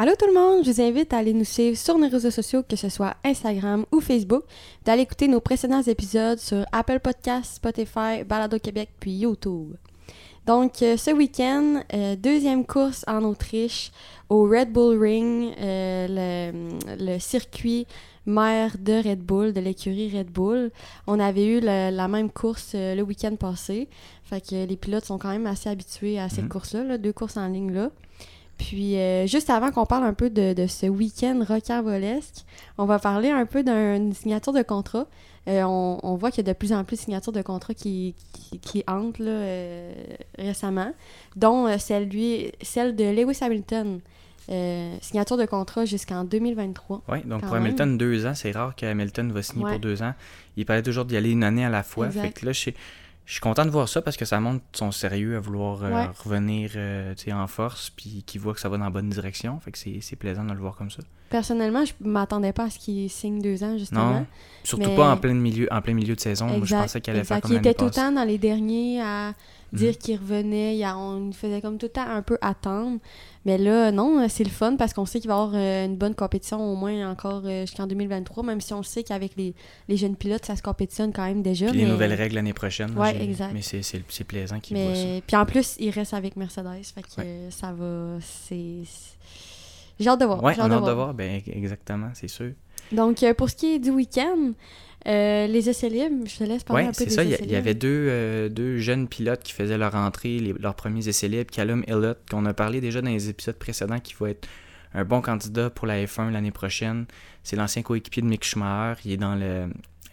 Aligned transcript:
Allô 0.00 0.12
tout 0.16 0.26
le 0.28 0.32
monde, 0.34 0.64
je 0.64 0.70
vous 0.70 0.80
invite 0.80 1.12
à 1.12 1.18
aller 1.18 1.32
nous 1.32 1.44
suivre 1.44 1.76
sur 1.76 1.98
nos 1.98 2.08
réseaux 2.08 2.30
sociaux, 2.30 2.62
que 2.62 2.76
ce 2.76 2.88
soit 2.88 3.16
Instagram 3.24 3.84
ou 3.90 4.00
Facebook, 4.00 4.44
d'aller 4.84 5.02
écouter 5.02 5.26
nos 5.26 5.40
précédents 5.40 5.82
épisodes 5.82 6.38
sur 6.38 6.64
Apple 6.70 7.00
Podcasts, 7.00 7.56
Spotify, 7.56 8.22
Balado 8.24 8.60
Québec 8.60 8.90
puis 9.00 9.10
YouTube. 9.10 9.74
Donc 10.46 10.82
euh, 10.82 10.96
ce 10.96 11.10
week-end, 11.10 11.82
euh, 11.92 12.14
deuxième 12.14 12.64
course 12.64 13.04
en 13.08 13.24
Autriche 13.24 13.90
au 14.28 14.44
Red 14.44 14.72
Bull 14.72 15.02
Ring, 15.02 15.52
euh, 15.60 16.52
le, 16.96 17.04
le, 17.14 17.18
circuit 17.18 17.86
mère 18.24 18.76
de 18.78 18.92
Red 19.06 19.18
Bull, 19.20 19.52
de 19.52 19.60
l'écurie 19.60 20.16
Red 20.16 20.30
Bull. 20.30 20.70
On 21.08 21.18
avait 21.18 21.44
eu 21.46 21.60
le- 21.60 21.90
la 21.90 22.06
même 22.06 22.30
course 22.30 22.70
le 22.74 23.02
week-end 23.02 23.34
passé. 23.34 23.88
Fait 24.22 24.40
que 24.40 24.64
les 24.64 24.76
pilotes 24.76 25.06
sont 25.06 25.18
quand 25.18 25.30
même 25.30 25.46
assez 25.48 25.68
habitués 25.68 26.20
à 26.20 26.28
cette 26.28 26.44
Mhm. 26.44 26.50
course-là, 26.50 26.84
là, 26.84 26.98
deux 26.98 27.12
courses 27.12 27.36
en 27.36 27.48
ligne 27.48 27.72
là. 27.72 27.90
Puis 28.58 28.96
euh, 28.96 29.26
juste 29.26 29.50
avant 29.50 29.70
qu'on 29.70 29.86
parle 29.86 30.04
un 30.04 30.12
peu 30.14 30.30
de, 30.30 30.52
de 30.52 30.66
ce 30.66 30.86
week-end 30.86 31.42
rocambolesque, 31.48 32.44
on 32.76 32.84
va 32.84 32.98
parler 32.98 33.30
un 33.30 33.46
peu 33.46 33.62
d'une 33.62 34.12
signature 34.12 34.52
de 34.52 34.62
contrat. 34.62 35.06
Euh, 35.48 35.62
on, 35.62 35.98
on 36.02 36.16
voit 36.16 36.30
qu'il 36.30 36.44
y 36.46 36.50
a 36.50 36.52
de 36.52 36.58
plus 36.58 36.72
en 36.72 36.84
plus 36.84 36.96
de 36.96 37.00
signatures 37.02 37.32
de 37.32 37.40
contrats 37.42 37.72
qui, 37.72 38.14
qui, 38.34 38.58
qui 38.58 38.84
entrent 38.86 39.22
là, 39.22 39.30
euh, 39.30 39.92
récemment, 40.38 40.92
dont 41.36 41.78
celle, 41.78 42.08
lui, 42.08 42.52
celle 42.60 42.96
de 42.96 43.04
Lewis 43.04 43.38
Hamilton. 43.40 44.00
Euh, 44.50 44.96
signature 45.02 45.36
de 45.36 45.44
contrat 45.44 45.84
jusqu'en 45.84 46.24
2023. 46.24 47.02
Oui, 47.10 47.18
donc 47.26 47.42
pour 47.42 47.54
Hamilton, 47.54 47.98
deux 47.98 48.24
ans, 48.24 48.32
c'est 48.34 48.50
rare 48.52 48.74
qu'Hamilton 48.74 49.30
va 49.30 49.42
signer 49.42 49.62
Ouais. 49.64 49.70
pour 49.72 49.80
deux 49.80 50.02
ans. 50.02 50.14
Il 50.56 50.64
paraît 50.64 50.82
toujours 50.82 51.04
d'y 51.04 51.18
aller 51.18 51.30
une 51.32 51.44
année 51.44 51.66
à 51.66 51.68
la 51.68 51.82
fois. 51.82 52.06
Exact. 52.06 52.22
Fait 52.22 52.32
que 52.32 52.46
là, 52.46 52.52
je 52.52 52.58
suis, 52.58 52.74
je 53.28 53.32
suis 53.34 53.40
content 53.42 53.66
de 53.66 53.70
voir 53.70 53.90
ça 53.90 54.00
parce 54.00 54.16
que 54.16 54.24
ça 54.24 54.40
montre 54.40 54.64
son 54.72 54.90
sérieux 54.90 55.36
à 55.36 55.40
vouloir 55.40 55.84
euh, 55.84 55.90
Ouais. 55.90 56.08
revenir 56.24 56.70
euh, 56.76 57.14
en 57.30 57.46
force, 57.46 57.90
puis 57.90 58.22
qu'il 58.26 58.40
voit 58.40 58.54
que 58.54 58.60
ça 58.60 58.70
va 58.70 58.78
dans 58.78 58.84
la 58.84 58.90
bonne 58.90 59.10
direction. 59.10 59.60
Fait 59.60 59.70
que 59.70 59.76
c'est 59.78 60.16
plaisant 60.16 60.44
de 60.44 60.52
le 60.54 60.58
voir 60.58 60.74
comme 60.76 60.90
ça. 60.90 61.02
Personnellement, 61.28 61.84
je 61.84 61.92
m'attendais 62.00 62.54
pas 62.54 62.64
à 62.64 62.70
ce 62.70 62.78
qu'il 62.78 63.10
signe 63.10 63.42
deux 63.42 63.62
ans, 63.62 63.76
justement. 63.76 64.12
Non, 64.20 64.26
surtout 64.64 64.88
Mais- 64.88 64.96
pas 64.96 65.12
en 65.12 65.18
plein 65.18 65.34
milieu, 65.34 65.68
en 65.70 65.82
plein 65.82 65.92
milieu 65.92 66.14
de 66.16 66.20
saison. 66.20 66.46
Moi, 66.46 66.54
je 66.60 66.62
Exact, 66.62 66.80
pensais 66.80 67.00
qu'elle 67.02 67.16
allait 67.16 67.24
faire 67.24 67.36
exact. 67.36 67.48
comme 67.48 67.56
Il 67.56 67.58
était 67.68 67.74
tout 67.74 67.84
le 67.84 67.90
temps 67.90 68.12
dans 68.12 68.24
les 68.24 68.38
derniers 68.38 69.02
à 69.02 69.34
dire 69.72 69.90
Mhm. 69.90 69.96
qu'il 69.96 70.16
revenait. 70.18 70.76
Il 70.76 70.84
a- 70.84 70.96
on 70.96 71.20
nous 71.20 71.32
faisait 71.32 71.60
comme 71.60 71.78
tout 71.78 71.86
le 71.86 71.92
temps 71.92 72.08
un 72.08 72.22
peu 72.22 72.38
attendre. 72.40 72.98
Mais 73.44 73.56
là, 73.58 73.90
non, 73.92 74.26
c'est 74.28 74.44
le 74.44 74.50
fun 74.50 74.76
parce 74.76 74.92
qu'on 74.92 75.06
sait 75.06 75.20
qu'il 75.20 75.28
va 75.28 75.34
y 75.34 75.38
avoir 75.38 75.52
euh, 75.54 75.86
une 75.86 75.96
bonne 75.96 76.14
compétition 76.14 76.60
au 76.72 76.76
moins 76.76 77.10
encore 77.10 77.42
euh, 77.46 77.62
jusqu'en 77.66 77.86
2023, 77.86 78.42
même 78.44 78.60
si 78.60 78.74
on 78.74 78.78
le 78.78 78.82
sait 78.82 79.02
qu'avec 79.02 79.36
les, 79.36 79.54
les 79.88 79.96
jeunes 79.96 80.16
pilotes, 80.16 80.44
ça 80.44 80.56
se 80.56 80.62
compétitionne 80.62 81.12
quand 81.12 81.24
même 81.24 81.42
déjà. 81.42 81.66
Puis 81.68 81.78
les 81.78 81.86
nouvelles 81.86 82.14
règles 82.14 82.34
l'année 82.34 82.52
prochaine. 82.52 82.94
j'ai- 83.12 83.22
exact. 83.24 83.50
Mais 83.54 83.62
c'est- 83.62 83.82
c'est 83.82 84.02
c'est 84.08 84.24
plaisant 84.24 84.60
qu'il 84.60 84.76
voit 84.76 84.94
ça. 84.94 85.02
Mais 85.04 85.22
puis 85.26 85.36
en 85.36 85.46
plus, 85.46 85.76
il 85.78 85.90
reste 85.90 86.14
avec 86.14 86.36
Mercedes, 86.36 86.84
fait 86.94 87.02
que 87.02 87.08
euh, 87.20 87.50
ça 87.50 87.72
va. 87.72 88.18
C'est. 88.20 88.82
J'ai 90.00 90.08
hâte 90.08 90.20
de 90.20 90.26
voir. 90.26 90.42
On 90.42 90.46
hâte 90.48 90.58
a 90.60 90.68
de 90.68 90.74
hâte 90.74 90.84
de 90.86 90.92
voir. 90.92 91.14
Ben, 91.14 91.40
exactement, 91.46 92.10
c'est 92.14 92.28
sûr. 92.28 92.52
Donc, 92.92 93.22
euh, 93.22 93.34
pour 93.34 93.50
ce 93.50 93.56
qui 93.56 93.74
est 93.74 93.78
du 93.78 93.90
week-end, 93.90 94.52
euh, 95.08 95.46
les 95.46 95.68
essais 95.68 95.88
libres, 95.88 96.26
je 96.26 96.36
te 96.38 96.44
laisse 96.44 96.64
parler 96.64 96.82
Oui, 96.84 96.88
un 96.88 96.92
peu 96.92 96.98
c'est 96.98 97.04
des 97.06 97.10
ça. 97.10 97.24
Il 97.24 97.30
y, 97.30 97.32
a- 97.32 97.36
essais 97.36 97.44
il 97.44 97.50
y 97.52 97.56
avait 97.56 97.74
deux, 97.74 97.88
euh, 98.10 98.48
deux 98.48 98.78
jeunes 98.78 99.08
pilotes 99.08 99.42
qui 99.42 99.52
faisaient 99.52 99.78
leur 99.78 99.94
entrée, 99.94 100.38
les- 100.38 100.52
leurs 100.58 100.74
premiers 100.74 101.08
essais 101.08 101.28
libres. 101.28 101.50
Callum 101.50 101.82
Elliott, 101.86 102.18
qu'on 102.30 102.44
a 102.46 102.54
parlé 102.54 102.80
déjà 102.80 103.00
dans 103.02 103.10
les 103.10 103.28
épisodes 103.28 103.56
précédents, 103.56 103.98
qui 104.00 104.14
va 104.20 104.30
être 104.30 104.48
un 104.94 105.04
bon 105.04 105.20
candidat 105.20 105.70
pour 105.70 105.86
la 105.86 106.02
F1 106.04 106.30
l'année 106.30 106.50
prochaine. 106.50 107.06
C'est 107.42 107.56
l'ancien 107.56 107.82
coéquipier 107.82 108.22
de 108.22 108.26
Mick 108.28 108.44
Schumacher. 108.44 109.00
Il 109.04 109.12
est 109.12 109.16
dans 109.16 109.38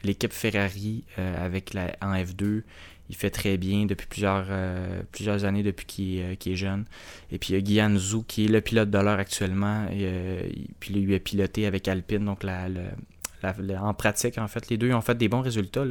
l'équipe 0.03 0.33
Ferrari 0.33 1.03
euh, 1.19 1.45
avec 1.45 1.73
la, 1.73 1.95
en 2.01 2.13
F2. 2.13 2.63
Il 3.09 3.15
fait 3.15 3.29
très 3.29 3.57
bien 3.57 3.85
depuis 3.85 4.07
plusieurs, 4.07 4.47
euh, 4.49 5.01
plusieurs 5.11 5.45
années 5.45 5.61
depuis 5.61 5.85
qu'il 5.85 6.17
est, 6.19 6.37
euh, 6.47 6.55
jeune. 6.55 6.85
Et 7.31 7.37
puis 7.37 7.53
il 7.53 7.55
y 7.55 7.57
a 7.57 7.61
Guyan 7.61 7.95
Zhou 7.97 8.23
qui 8.27 8.45
est 8.45 8.47
le 8.47 8.61
pilote 8.61 8.89
de 8.89 8.97
l'heure 8.97 9.19
actuellement. 9.19 9.85
Et, 9.91 10.49
il- 10.55 10.69
puis 10.79 10.93
lui 10.93 11.13
a 11.15 11.19
piloté 11.19 11.65
avec 11.67 11.87
Alpine, 11.87 12.25
donc 12.25 12.43
la, 12.43 12.67
le- 12.67 12.81
en 13.79 13.93
pratique, 13.93 14.37
en 14.37 14.47
fait, 14.47 14.69
les 14.69 14.77
deux 14.77 14.93
ont 14.93 15.01
fait 15.01 15.17
des 15.17 15.27
bons 15.27 15.41
résultats. 15.41 15.83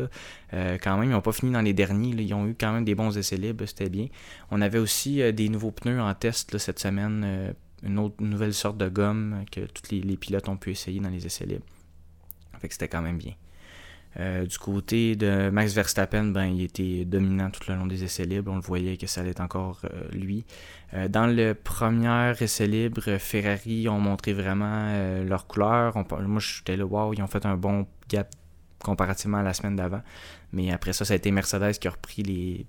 Euh, 0.53 0.79
quand 0.83 0.97
même, 0.97 1.11
ils 1.11 1.13
n'ont 1.13 1.21
pas 1.21 1.33
fini 1.33 1.53
dans 1.53 1.61
les 1.61 1.73
derniers. 1.73 2.11
Ils 2.11 2.35
ont 2.35 2.47
eu 2.47 2.55
quand 2.59 2.73
même 2.73 2.85
des 2.85 2.95
bons 2.95 3.17
essais 3.17 3.37
libres, 3.37 3.65
c'était 3.67 3.89
bien. 3.89 4.07
On 4.51 4.61
avait 4.61 4.79
aussi 4.79 5.23
euh, 5.23 5.33
des 5.33 5.49
nouveaux 5.49 5.71
pneus 5.71 6.01
en 6.01 6.15
test 6.15 6.59
cette 6.59 6.79
semaine, 6.79 7.23
euh, 7.25 7.53
une 7.83 7.99
autre 7.99 8.17
nouvelle 8.21 8.55
sorte 8.55 8.79
de 8.79 8.89
gomme 8.89 9.45
que 9.51 9.61
tous 9.61 9.91
les, 9.91 10.17
pilotes 10.17 10.49
ont 10.49 10.57
pu 10.57 10.71
essayer 10.71 11.01
dans 11.01 11.11
les 11.11 11.27
essais 11.27 11.47
libres. 11.47 11.67
Fait 12.61 12.73
c'était 12.73 12.89
quand 12.89 13.03
même 13.03 13.19
bien. 13.19 13.33
Euh, 14.21 14.47
du 14.47 14.59
côté 14.59 15.17
de 15.17 15.51
Max 15.51 15.73
Verstappen, 15.73 16.25
ben, 16.27 16.45
il 16.47 16.63
était 16.63 17.05
dominant 17.05 17.51
tout 17.51 17.63
le 17.69 17.75
long 17.75 17.87
des 17.87 18.05
essais 18.05 18.25
libres. 18.25 18.53
On 18.53 18.57
le 18.57 18.61
voyait 18.63 18.97
que 18.97 19.07
ça 19.07 19.21
allait 19.21 19.31
être 19.31 19.41
encore 19.41 19.81
euh, 19.85 20.09
lui. 20.13 20.45
Euh, 20.95 21.09
dans 21.09 21.27
le 21.27 21.55
premier 21.55 22.33
essai 22.41 22.67
libre, 22.67 23.03
Ferrari 23.19 23.89
ont 23.89 23.99
montré 23.99 24.33
vraiment 24.33 24.93
leur 25.25 25.47
couleur. 25.47 25.97
On- 25.97 26.23
moi, 26.23 26.41
j'étais 26.41 26.77
là, 26.77 26.85
wow, 26.87 27.13
ils 27.13 27.23
ont 27.23 27.27
fait 27.27 27.45
un 27.47 27.57
bon 27.57 27.87
gap 28.09 28.31
comparativement 28.83 29.39
à 29.39 29.43
la 29.43 29.53
semaine 29.55 29.77
d'avant. 29.77 30.03
Mais 30.53 30.71
après 30.71 30.93
ça, 30.93 31.05
ça 31.05 31.15
a 31.15 31.17
été 31.17 31.31
Mercedes 31.33 31.73
qui 31.81 31.89
a 31.89 31.91
repris 31.91 32.23
les. 32.23 32.67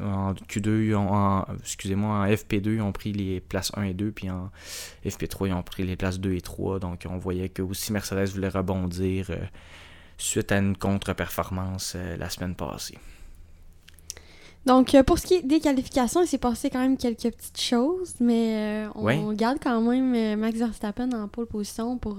En 0.00 0.34
Q2, 0.34 0.84
ils 0.84 0.94
ont, 0.94 1.12
en, 1.12 1.44
excusez-moi, 1.58 2.10
en 2.20 2.26
FP2, 2.26 2.76
ils 2.76 2.80
ont 2.80 2.92
pris 2.92 3.12
les 3.12 3.40
places 3.40 3.72
1 3.76 3.82
et 3.82 3.92
2, 3.92 4.12
puis 4.12 4.30
en 4.30 4.50
FP3, 5.04 5.48
ils 5.48 5.52
ont 5.52 5.64
pris 5.64 5.82
les 5.82 5.96
places 5.96 6.20
2 6.20 6.32
et 6.34 6.40
3. 6.40 6.78
Donc, 6.78 7.06
on 7.10 7.18
voyait 7.18 7.48
que 7.48 7.60
aussi 7.60 7.92
Mercedes 7.92 8.28
voulait 8.28 8.48
rebondir 8.48 9.30
suite 10.22 10.52
à 10.52 10.58
une 10.58 10.76
contre-performance 10.76 11.94
euh, 11.96 12.16
la 12.16 12.28
semaine 12.30 12.54
passée. 12.54 12.98
Donc, 14.66 14.94
euh, 14.94 15.02
pour 15.02 15.18
ce 15.18 15.26
qui 15.26 15.34
est 15.34 15.42
des 15.42 15.60
qualifications, 15.60 16.22
il 16.22 16.26
s'est 16.26 16.38
passé 16.38 16.68
quand 16.70 16.80
même 16.80 16.96
quelques 16.98 17.30
petites 17.34 17.60
choses, 17.60 18.14
mais 18.20 18.86
euh, 18.86 18.88
on 18.94 19.04
Ouais. 19.04 19.18
garde 19.34 19.58
quand 19.62 19.80
même 19.80 20.38
Max 20.38 20.58
Verstappen 20.58 21.10
en 21.12 21.28
pole 21.28 21.46
position 21.46 21.96
pour 21.96 22.18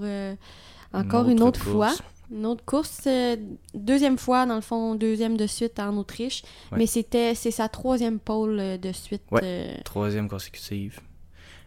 encore 0.92 1.26
Une 1.26 1.32
une 1.38 1.42
autre 1.42 1.60
fois. 1.60 1.92
Une 2.30 2.46
autre 2.46 2.64
course, 2.64 3.02
euh, 3.06 3.36
deuxième 3.74 4.16
fois, 4.16 4.46
dans 4.46 4.54
le 4.54 4.62
fond, 4.62 4.94
deuxième 4.94 5.36
de 5.36 5.46
suite 5.46 5.78
en 5.78 5.94
Autriche, 5.98 6.42
Ouais. 6.72 6.78
mais 6.78 6.86
c'était 6.86 7.34
c'est 7.34 7.50
sa 7.50 7.68
troisième 7.68 8.18
pole 8.18 8.78
de 8.80 8.92
suite. 8.92 9.22
Ouais. 9.30 9.40
euh, 9.44 9.74
Troisième 9.84 10.28
consécutive. 10.30 10.98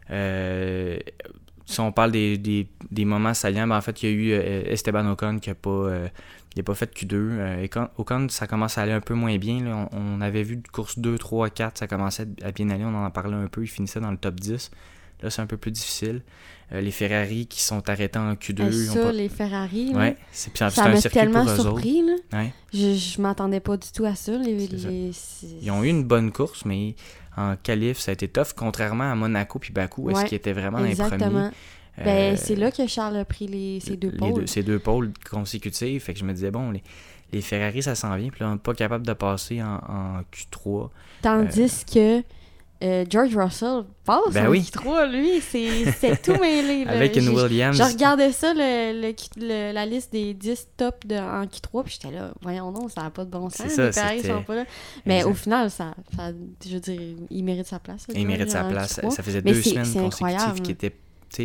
Euh, 0.10 0.98
si 1.66 1.80
on 1.80 1.92
parle 1.92 2.12
des, 2.12 2.68
moments 3.06 3.34
saliants, 3.34 3.68
ben 3.68 3.78
en 3.78 3.82
fait, 3.82 4.04
il 4.04 4.10
y 4.10 4.12
a 4.12 4.16
eu 4.16 4.32
euh, 4.34 4.72
Esteban 4.72 5.10
Ocon 5.12 5.40
qui 5.40 5.50
a 5.50 5.56
pas, 5.56 5.70
euh, 5.70 6.08
il 6.56 6.60
a 6.60 6.64
pas 6.64 6.76
fait 6.76 6.96
Q2. 6.96 7.14
Euh, 7.14 7.66
Ocon- 7.66 7.90
Ocon, 7.98 8.28
ça 8.30 8.48
commence 8.48 8.78
à 8.78 8.84
aller 8.84 8.92
un 8.92 9.02
peu 9.02 9.16
moins 9.16 9.38
bien. 9.38 9.66
On, 9.92 10.18
on 10.18 10.22
avait 10.22 10.44
vu 10.44 10.58
de 10.58 10.68
course 10.68 11.00
2, 11.00 11.18
3, 11.18 11.50
4, 11.50 11.80
ça 11.80 11.88
commençait 11.88 12.28
à 12.44 12.52
bien 12.52 12.70
aller. 12.70 12.86
On 12.86 12.96
en 12.96 13.10
parlait 13.10 13.36
un 13.36 13.48
peu. 13.48 13.64
Il 13.64 13.68
finissait 13.68 14.00
dans 14.00 14.12
le 14.12 14.18
top 14.18 14.40
10. 14.40 14.70
Là, 15.26 15.30
c'est 15.32 15.42
un 15.42 15.48
peu 15.48 15.58
plus 15.58 15.72
difficile. 15.72 16.22
Euh, 16.72 16.82
les 16.82 16.92
Ferrari 16.92 17.46
qui 17.48 17.62
sont 17.62 17.88
arrêtés 17.90 18.18
en 18.18 18.34
Q2. 18.34 18.62
euh, 18.62 18.70
ils 18.72 18.90
ont 18.92 18.94
ça, 18.94 19.02
pas- 19.04 19.12
les 19.12 19.30
Ferrari, 19.30 19.92
Ouais, 19.94 20.16
c'est 20.32 20.50
puis 20.52 20.60
ça 20.60 20.84
un 20.86 20.90
m'a 20.90 20.96
circuit 21.02 21.20
tellement 21.20 21.46
pour 21.46 21.56
surpris. 21.62 22.02
Là. 22.02 22.14
Ouais. 22.40 22.54
Je, 22.74 22.94
je 22.96 23.22
m'attendais 23.22 23.60
pas 23.60 23.78
du 23.78 23.88
tout 23.94 24.06
à 24.06 24.16
ça. 24.16 24.38
Les, 24.38 24.68
Ils 25.62 25.72
ont 25.72 25.84
eu 25.84 25.90
une 25.90 26.04
bonne 26.04 26.32
course, 26.32 26.64
mais 26.66 26.96
en 27.38 27.56
qualif, 27.56 28.00
ça 28.00 28.12
a 28.12 28.14
été 28.14 28.28
tough, 28.28 28.54
contrairement 28.56 29.12
à 29.12 29.16
Monaco 29.16 29.60
puis 29.60 29.74
Bakou, 29.74 30.10
est-ce 30.10 30.20
Ouais, 30.20 30.26
qu'ils 30.26 30.38
étaient 30.38 30.54
vraiment 30.54 30.80
dans 30.80 30.86
les 30.86 30.96
premiers? 30.96 31.14
Exactement. 31.14 31.52
Ben, 31.98 32.34
Euh, 32.34 32.36
c'est 32.38 32.56
là 32.56 32.72
que 32.72 32.88
Charles 32.88 33.18
a 33.18 33.26
pris 33.26 33.48
les, 33.48 33.80
ses 33.80 33.96
deux 33.96 34.10
les 34.12 34.18
pôles. 34.18 34.48
ces 34.48 34.64
deux 34.64 34.80
pôles 34.80 35.12
consécutifs. 35.30 36.04
Fait 36.04 36.14
que 36.14 36.20
je 36.20 36.26
me 36.26 36.34
disais, 36.34 36.52
bon, 36.52 36.72
les, 36.72 36.84
les 37.32 37.42
Ferrari, 37.42 37.84
ça 37.84 37.96
s'en 37.96 38.16
vient. 38.18 38.30
Puis 38.30 38.42
là, 38.42 38.50
on 38.50 38.54
n'est 38.54 38.58
pas 38.60 38.74
capable 38.74 39.06
de 39.08 39.14
passer 39.14 39.62
en, 39.64 39.76
en 39.88 40.22
Q3. 40.34 40.90
Tandis 41.22 41.86
que 41.86 42.22
euh, 42.84 43.06
George 43.10 43.36
Russell 43.38 43.84
passe 44.04 44.34
Ben 44.34 44.48
en 44.48 44.50
oui. 44.52 44.60
Q3, 44.62 45.10
lui, 45.10 45.42
c'est 45.42 46.22
tout 46.22 46.36
mêlé. 46.42 46.86
là. 46.86 46.92
Avec 46.92 47.16
une 47.16 47.30
Williams. 47.30 47.78
Je 47.78 47.84
regardais 47.84 48.32
ça, 48.32 48.54
le, 48.54 49.02
le- 49.02 49.16
le- 49.38 49.74
la 49.74 49.86
liste 49.86 50.12
des 50.12 50.34
10 50.34 50.68
tops 50.78 51.08
de, 51.08 51.16
en 51.16 51.44
Q3, 51.46 51.84
puis 51.84 51.98
j'étais 52.02 52.14
là, 52.16 52.34
voyons 52.42 52.72
non, 52.72 52.88
ça 52.90 53.04
n'a 53.04 53.10
pas 53.10 53.24
de 53.26 53.30
bon 53.30 53.50
sens. 53.50 53.68
Ça, 53.70 53.86
les 53.88 53.92
c'était- 54.18 54.28
sont 54.34 54.44
pas 54.44 54.56
là. 54.56 54.66
Mais 55.06 55.18
Exact. 55.18 55.30
au 55.30 55.34
final, 55.34 55.72
ça, 55.72 55.94
ça- 56.16 56.32
je 56.66 56.74
veux 56.74 56.80
dire, 56.82 57.02
il 57.30 57.44
mérite 57.44 57.68
sa 57.68 57.80
place. 57.80 58.06
Il 58.14 58.28
mérite 58.28 58.50
sa 58.52 58.64
place. 58.66 59.00
Q3. 59.00 59.12
Ça 59.12 59.24
faisait 59.24 59.42
Mais 59.44 59.54
deux 59.54 59.62
semaines 59.62 59.84
consécutives 59.86 60.06
incroyable. 60.06 60.60
qui 60.62 60.72
étaient. 60.72 60.90
tu 60.92 60.96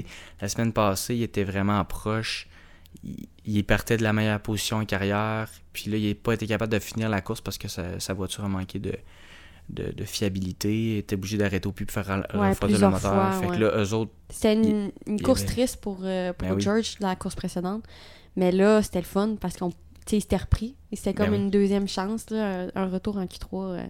sais, 0.00 0.04
La 0.40 0.48
semaine 0.48 0.72
passée, 0.72 1.14
il 1.14 1.22
était 1.22 1.44
vraiment 1.44 1.84
proche. 1.84 2.48
Il, 3.04 3.28
il 3.46 3.64
partait 3.64 3.96
de 3.96 4.02
la 4.02 4.12
meilleure 4.12 4.40
position 4.40 4.78
en 4.78 4.84
carrière. 4.84 5.48
Puis 5.72 5.90
là, 5.90 5.96
il 5.96 6.08
n'a 6.08 6.14
pas 6.16 6.34
été 6.34 6.46
capable 6.48 6.72
de 6.72 6.78
finir 6.80 7.08
la 7.08 7.20
course 7.20 7.40
parce 7.40 7.56
que 7.56 7.68
sa, 7.68 8.00
sa 8.00 8.14
voiture 8.14 8.44
a 8.44 8.48
manqué 8.48 8.78
de, 8.80 8.92
de, 9.72 9.92
de 9.92 10.04
fiabilité. 10.04 10.92
Il 10.94 10.96
était 10.98 11.14
obligé 11.14 11.36
d'arrêter 11.38 11.66
au 11.68 11.72
plus 11.72 11.86
pour 11.86 11.94
faire 11.94 12.06
ra- 12.06 12.26
Ouais, 12.34 12.50
refroidir 12.50 12.78
le 12.80 12.88
moteur. 12.90 13.12
fois, 13.12 13.32
fait 13.32 13.46
ouais. 13.46 13.56
que 13.56 13.60
là, 13.62 13.72
eux 13.84 13.92
autres, 13.94 14.12
C'était 14.28 14.54
une, 14.54 14.90
course 15.22 15.42
avait- 15.42 15.50
triste 15.52 15.76
pour, 15.80 15.98
euh, 16.02 16.32
pour 16.32 16.48
Ben 16.48 16.54
oui. 16.54 16.60
George, 16.60 16.96
la 17.00 17.16
course 17.16 17.34
précédente. 17.34 17.84
Mais 18.36 18.52
là, 18.52 18.82
c'était 18.82 19.00
le 19.00 19.04
fun 19.06 19.36
parce 19.40 19.56
qu'on 19.56 19.72
il 20.12 20.20
s'était 20.20 20.36
repris. 20.36 20.74
C'était 20.92 21.12
Ben 21.12 21.24
comme 21.26 21.34
oui. 21.34 21.40
une 21.40 21.50
deuxième 21.50 21.86
chance, 21.86 22.30
là, 22.30 22.66
un 22.74 22.86
retour 22.88 23.16
en 23.16 23.24
Q3. 23.26 23.48
euh. 23.78 23.86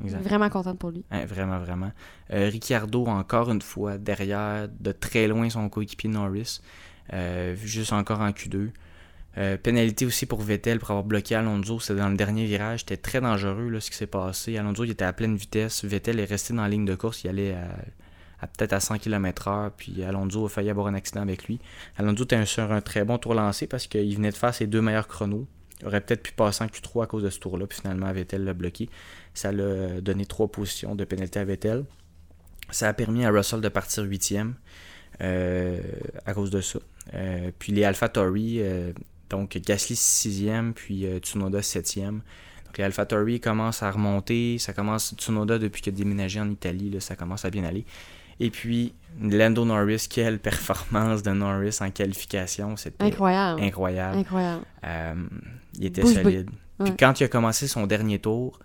Vraiment 0.00 0.48
contente 0.48 0.78
pour 0.78 0.90
lui. 0.90 1.04
Hein, 1.10 1.24
vraiment, 1.26 1.58
vraiment. 1.60 1.92
Euh, 2.32 2.48
Ricciardo, 2.48 3.06
encore 3.06 3.50
une 3.50 3.62
fois, 3.62 3.96
derrière, 3.98 4.68
de 4.80 4.90
très 4.92 5.28
loin 5.28 5.48
son 5.50 5.68
coéquipier 5.68 6.10
Norris, 6.10 6.60
juste 7.62 7.92
encore 7.92 8.20
en 8.20 8.30
Q2. 8.30 8.70
Euh, 9.36 9.56
pénalité 9.56 10.06
aussi 10.06 10.26
pour 10.26 10.40
Vettel 10.42 10.78
pour 10.78 10.90
avoir 10.90 11.04
bloqué 11.04 11.34
Alonso. 11.34 11.80
C'était 11.80 11.98
dans 12.00 12.08
le 12.08 12.16
dernier 12.16 12.44
virage. 12.44 12.80
C'était 12.80 12.96
très 12.96 13.20
dangereux 13.20 13.68
là, 13.68 13.80
ce 13.80 13.90
qui 13.90 13.96
s'est 13.96 14.06
passé. 14.06 14.56
Alonso 14.58 14.84
il 14.84 14.90
était 14.90 15.04
à 15.04 15.12
pleine 15.12 15.36
vitesse. 15.36 15.84
Vettel 15.84 16.20
est 16.20 16.24
resté 16.24 16.54
dans 16.54 16.62
la 16.62 16.68
ligne 16.68 16.84
de 16.84 16.94
course. 16.94 17.24
Il 17.24 17.28
allait 17.28 17.54
à, 18.40 18.46
peut-être 18.46 18.74
à 18.74 18.80
100 18.80 18.98
km/h, 18.98 19.72
puis 19.76 20.04
Alonso 20.04 20.46
a 20.46 20.48
failli 20.48 20.70
avoir 20.70 20.86
un 20.86 20.94
accident 20.94 21.22
avec 21.22 21.46
lui. 21.46 21.58
Alonso 21.96 22.24
était 22.24 22.44
sur 22.46 22.70
un 22.70 22.80
très 22.80 23.04
bon 23.04 23.18
tour 23.18 23.34
lancé 23.34 23.66
parce 23.66 23.86
qu'il 23.86 24.14
venait 24.14 24.30
de 24.30 24.36
faire 24.36 24.54
ses 24.54 24.66
deux 24.66 24.82
meilleurs 24.82 25.08
chronos. 25.08 25.46
Il 25.80 25.88
aurait 25.88 26.00
peut-être 26.00 26.22
pu 26.22 26.32
passer 26.32 26.62
en 26.62 26.68
Q3 26.68 27.04
à 27.04 27.06
cause 27.06 27.24
de 27.24 27.30
ce 27.30 27.40
tour-là, 27.40 27.66
puis 27.66 27.80
finalement 27.80 28.12
Vettel 28.12 28.44
l'a 28.44 28.54
bloqué. 28.54 28.88
Ça 29.34 29.50
l'a 29.50 30.00
donné 30.00 30.26
trois 30.26 30.46
positions 30.46 30.94
de 30.94 31.04
pénalité 31.04 31.40
à 31.40 31.44
Vettel. 31.44 31.84
Ça 32.70 32.88
a 32.88 32.92
permis 32.92 33.24
à 33.24 33.30
Russell 33.30 33.60
de 33.60 33.68
partir 33.68 34.04
huitième 34.04 34.54
euh, 35.20 35.80
à 36.24 36.34
cause 36.34 36.50
de 36.50 36.60
ça. 36.60 36.78
Euh, 37.14 37.50
puis 37.58 37.72
les 37.72 37.84
AlphaTauri, 37.84 38.58
euh, 38.60 38.92
donc 39.30 39.56
Gasly 39.58 39.96
sixième, 39.96 40.74
puis 40.74 41.06
Tsunoda 41.18 41.62
septième. 41.62 42.22
Donc 42.66 42.78
les 42.78 42.84
AlphaTauri 42.84 43.40
commencent 43.40 43.82
à 43.82 43.90
remonter. 43.90 44.58
Ça 44.58 44.72
commence 44.72 45.14
Tsunoda 45.16 45.58
depuis 45.58 45.82
qu'il 45.82 45.92
a 45.92 45.96
déménagé 45.96 46.40
en 46.40 46.50
Italie, 46.50 46.90
là, 46.90 47.00
ça 47.00 47.16
commence 47.16 47.44
à 47.44 47.50
bien 47.50 47.64
aller. 47.64 47.84
Et 48.40 48.50
puis, 48.50 48.94
Lando 49.20 49.64
Norris, 49.64 50.06
quelle 50.10 50.38
performance 50.38 51.22
de 51.22 51.30
Norris 51.30 51.78
en 51.80 51.90
qualification. 51.90 52.76
C'était 52.76 53.04
incroyable. 53.04 53.62
Incroyable. 53.62 54.18
incroyable. 54.18 54.64
il 55.78 55.86
était 55.86 56.04
solide. 56.04 56.50
Puis 56.82 56.96
quand 56.98 57.20
il 57.20 57.24
a 57.24 57.28
commencé 57.28 57.68
son 57.68 57.86
dernier 57.86 58.18
tour, 58.18 58.58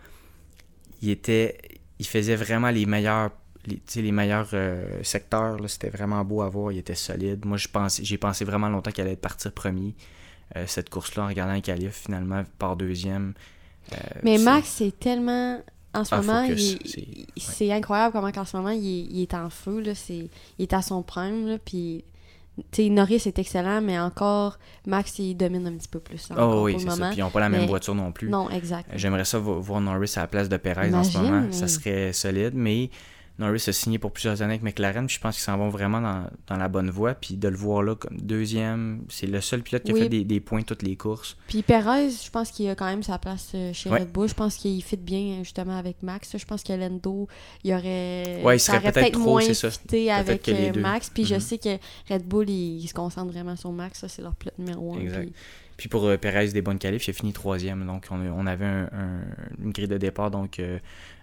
il 1.01 1.09
était 1.09 1.57
il 1.99 2.07
faisait 2.07 2.35
vraiment 2.35 2.69
les 2.69 2.85
meilleurs 2.85 3.31
les, 3.65 3.81
les 4.01 4.11
meilleurs 4.11 4.49
euh, 4.53 5.03
secteurs 5.03 5.57
c'était 5.67 5.89
vraiment 5.89 6.23
beau 6.23 6.41
à 6.41 6.49
voir 6.49 6.71
il 6.71 6.77
était 6.77 6.95
solide 6.95 7.45
moi 7.45 7.57
j'ai 7.57 8.17
pensé 8.17 8.45
vraiment 8.45 8.69
longtemps 8.69 8.91
qu'il 8.91 9.03
allait 9.03 9.15
partir 9.15 9.51
premier 9.51 9.95
euh, 10.55 10.63
cette 10.67 10.89
course 10.89 11.15
là 11.15 11.23
en 11.23 11.27
regardant 11.27 11.53
un 11.53 11.89
finalement 11.91 12.43
par 12.57 12.75
deuxième 12.75 13.33
euh, 13.93 13.97
mais 14.23 14.37
Max 14.37 14.67
c'est 14.67 14.97
tellement 14.99 15.59
en 15.93 16.03
ce 16.03 16.15
moment 16.15 16.47
c'est 17.37 17.71
incroyable 17.71 18.13
comment 18.13 18.31
en 18.35 18.45
ce 18.45 18.57
moment 18.57 18.69
il, 18.69 19.21
est 19.21 19.33
en 19.33 19.49
feu 19.49 19.79
là 19.79 19.93
il 20.09 20.29
est 20.59 20.73
à 20.73 20.81
son 20.81 21.03
prime 21.03 21.57
puis 21.63 22.03
sais, 22.71 22.89
Norris 22.89 23.23
est 23.25 23.39
excellent, 23.39 23.81
mais 23.81 23.99
encore, 23.99 24.59
Max, 24.85 25.19
il 25.19 25.35
domine 25.35 25.67
un 25.67 25.73
petit 25.73 25.87
peu 25.87 25.99
plus. 25.99 26.29
oh 26.37 26.63
oui, 26.65 26.75
c'est 26.79 26.89
ça. 26.89 27.07
Puis 27.09 27.17
ils 27.17 27.21
n'ont 27.21 27.29
pas 27.29 27.39
la 27.39 27.49
même 27.49 27.67
voiture 27.67 27.95
non 27.95 28.11
plus. 28.11 28.29
Non, 28.29 28.49
exact. 28.49 28.89
J'aimerais 28.95 29.25
ça 29.25 29.39
voir 29.39 29.81
Norris 29.81 30.13
à 30.15 30.21
la 30.21 30.27
place 30.27 30.49
de 30.49 30.57
Perez 30.57 30.93
en 30.93 31.03
ce 31.03 31.17
moment. 31.17 31.51
Ça 31.51 31.67
serait 31.67 32.13
solide, 32.13 32.53
mais 32.53 32.89
Norris 33.39 33.63
a 33.67 33.71
signé 33.71 33.99
pour 33.99 34.11
plusieurs 34.11 34.41
années 34.41 34.55
avec 34.55 34.63
McLaren, 34.63 35.07
puis 35.07 35.15
je 35.15 35.21
pense 35.21 35.35
qu'ils 35.35 35.43
s'en 35.43 35.57
vont 35.57 35.69
vraiment 35.69 36.01
dans, 36.01 36.57
la 36.57 36.67
bonne 36.67 36.89
voie. 36.89 37.13
Puis 37.13 37.35
de 37.35 37.47
le 37.47 37.55
voir 37.55 37.81
là 37.81 37.95
comme 37.95 38.17
deuxième, 38.19 39.05
c'est 39.07 39.27
le 39.27 39.39
seul 39.39 39.63
pilote 39.63 39.83
qui 39.83 39.93
a 39.93 39.95
fait 39.95 40.09
des, 40.09 40.39
points 40.41 40.61
toutes 40.61 40.83
les 40.83 40.97
courses. 40.97 41.37
Puis 41.47 41.63
Perez, 41.63 42.09
je 42.09 42.29
pense 42.29 42.51
qu'il 42.51 42.69
a 42.69 42.75
quand 42.75 42.85
même 42.85 43.01
sa 43.01 43.17
place 43.17 43.51
euh, 43.55 43.71
chez 43.73 43.89
Red 43.89 44.11
Bull. 44.11 44.27
Je 44.27 44.33
pense 44.33 44.57
qu'il 44.57 44.83
fit 44.83 44.97
bien 44.97 45.37
justement 45.43 45.77
avec 45.77 46.03
Max. 46.03 46.37
Je 46.37 46.45
pense 46.45 46.63
que 46.63 46.73
Lando, 46.73 47.27
il 47.63 47.73
aurait. 47.73 48.41
Ouais, 48.43 48.57
il 48.57 48.59
serait 48.59 48.81
peut-être 48.81 49.13
trop, 49.13 49.23
moins 49.23 49.53
ça. 49.53 49.69
avec 50.11 50.49
euh, 50.49 50.73
Max. 50.75 51.09
Puis 51.09 51.23
je 51.23 51.35
mhm. 51.35 51.39
sais 51.39 51.57
que 51.57 51.77
Red 52.09 52.23
Bull, 52.25 52.49
il, 52.49 52.87
se 52.87 52.93
concentre 52.93 53.31
vraiment 53.31 53.55
sur 53.55 53.71
Max. 53.71 53.99
Ça, 53.99 54.09
c'est 54.09 54.21
leur 54.21 54.35
pilote 54.35 54.59
numéro 54.59 54.95
un. 54.95 54.99
Exact. 54.99 55.31
Puis... 55.77 55.87
pour 55.87 56.03
euh, 56.05 56.17
Perez, 56.17 56.49
des 56.49 56.61
bonnes 56.61 56.79
qualifs, 56.79 57.07
il 57.07 57.11
a 57.11 57.13
fini 57.13 57.31
troisième. 57.31 57.85
Donc, 57.85 58.07
on, 58.11 58.47
avait 58.47 58.65
une 58.65 59.71
grille 59.71 59.87
de 59.87 59.97
départ. 59.97 60.29
Donc, 60.29 60.59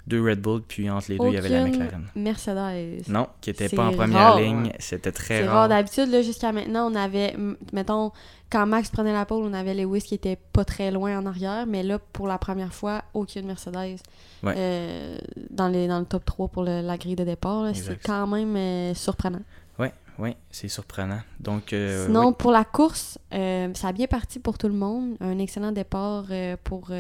deux 0.07 0.23
Red 0.23 0.41
Bull, 0.41 0.63
puis 0.63 0.89
entre 0.89 1.11
les 1.11 1.19
deux, 1.19 1.29
il 1.29 1.35
y 1.35 1.39
avait 1.39 1.49
la 1.49 1.65
McLaren. 1.65 2.07
Mercedes. 2.15 3.09
Non, 3.09 3.29
qui 3.41 3.51
n'était 3.51 3.69
pas 3.69 3.87
en 3.87 3.93
première 3.93 4.39
ligne. 4.39 4.73
C'était 4.79 5.13
très 5.13 5.45
rare. 5.45 5.55
Rare. 5.55 5.69
D'habitude, 5.69 6.11
jusqu'à 6.23 6.53
maintenant, 6.53 6.91
on 6.91 6.95
avait, 6.95 7.35
mettons, 7.73 8.13
quand 8.51 8.67
Max 8.67 8.91
prenait 8.91 9.13
la 9.13 9.27
pole, 9.27 9.43
on 9.45 9.53
avait 9.53 9.75
Lewis 9.75 10.03
qui 10.03 10.15
était 10.15 10.37
pas 10.37 10.65
très 10.65 10.91
loin 10.91 11.19
en 11.19 11.27
arrière, 11.27 11.67
mais 11.67 11.83
là, 11.83 11.99
pour 11.99 12.29
la 12.29 12.39
première 12.39 12.73
fois, 12.73 13.03
aucune 13.13 13.47
Mercedes 13.47 13.99
euh, 14.45 15.19
dans, 15.51 15.69
les, 15.69 15.89
dans 15.89 15.99
le 15.99 16.05
top 16.05 16.25
3 16.25 16.49
pour 16.49 16.63
la 16.63 16.97
grille 16.97 17.17
de 17.17 17.25
départ. 17.25 17.75
C'est 17.75 18.01
quand 18.03 18.27
même 18.27 18.57
euh, 18.57 18.95
surprenant. 18.95 19.43
Oui, 19.81 19.89
oui, 20.19 20.37
c'est 20.51 20.69
surprenant. 20.69 21.21
Donc, 21.41 21.73
euh, 21.73 22.07
Sinon, 22.07 22.33
pour 22.33 22.53
la 22.53 22.65
course, 22.65 23.19
ça 23.33 23.89
a 23.89 23.93
bien 23.93 24.07
parti 24.07 24.39
pour 24.39 24.59
tout 24.59 24.69
le 24.69 24.75
monde. 24.75 25.17
Un 25.21 25.39
excellent 25.39 25.73
départ 25.73 26.27
pour, 26.63 26.91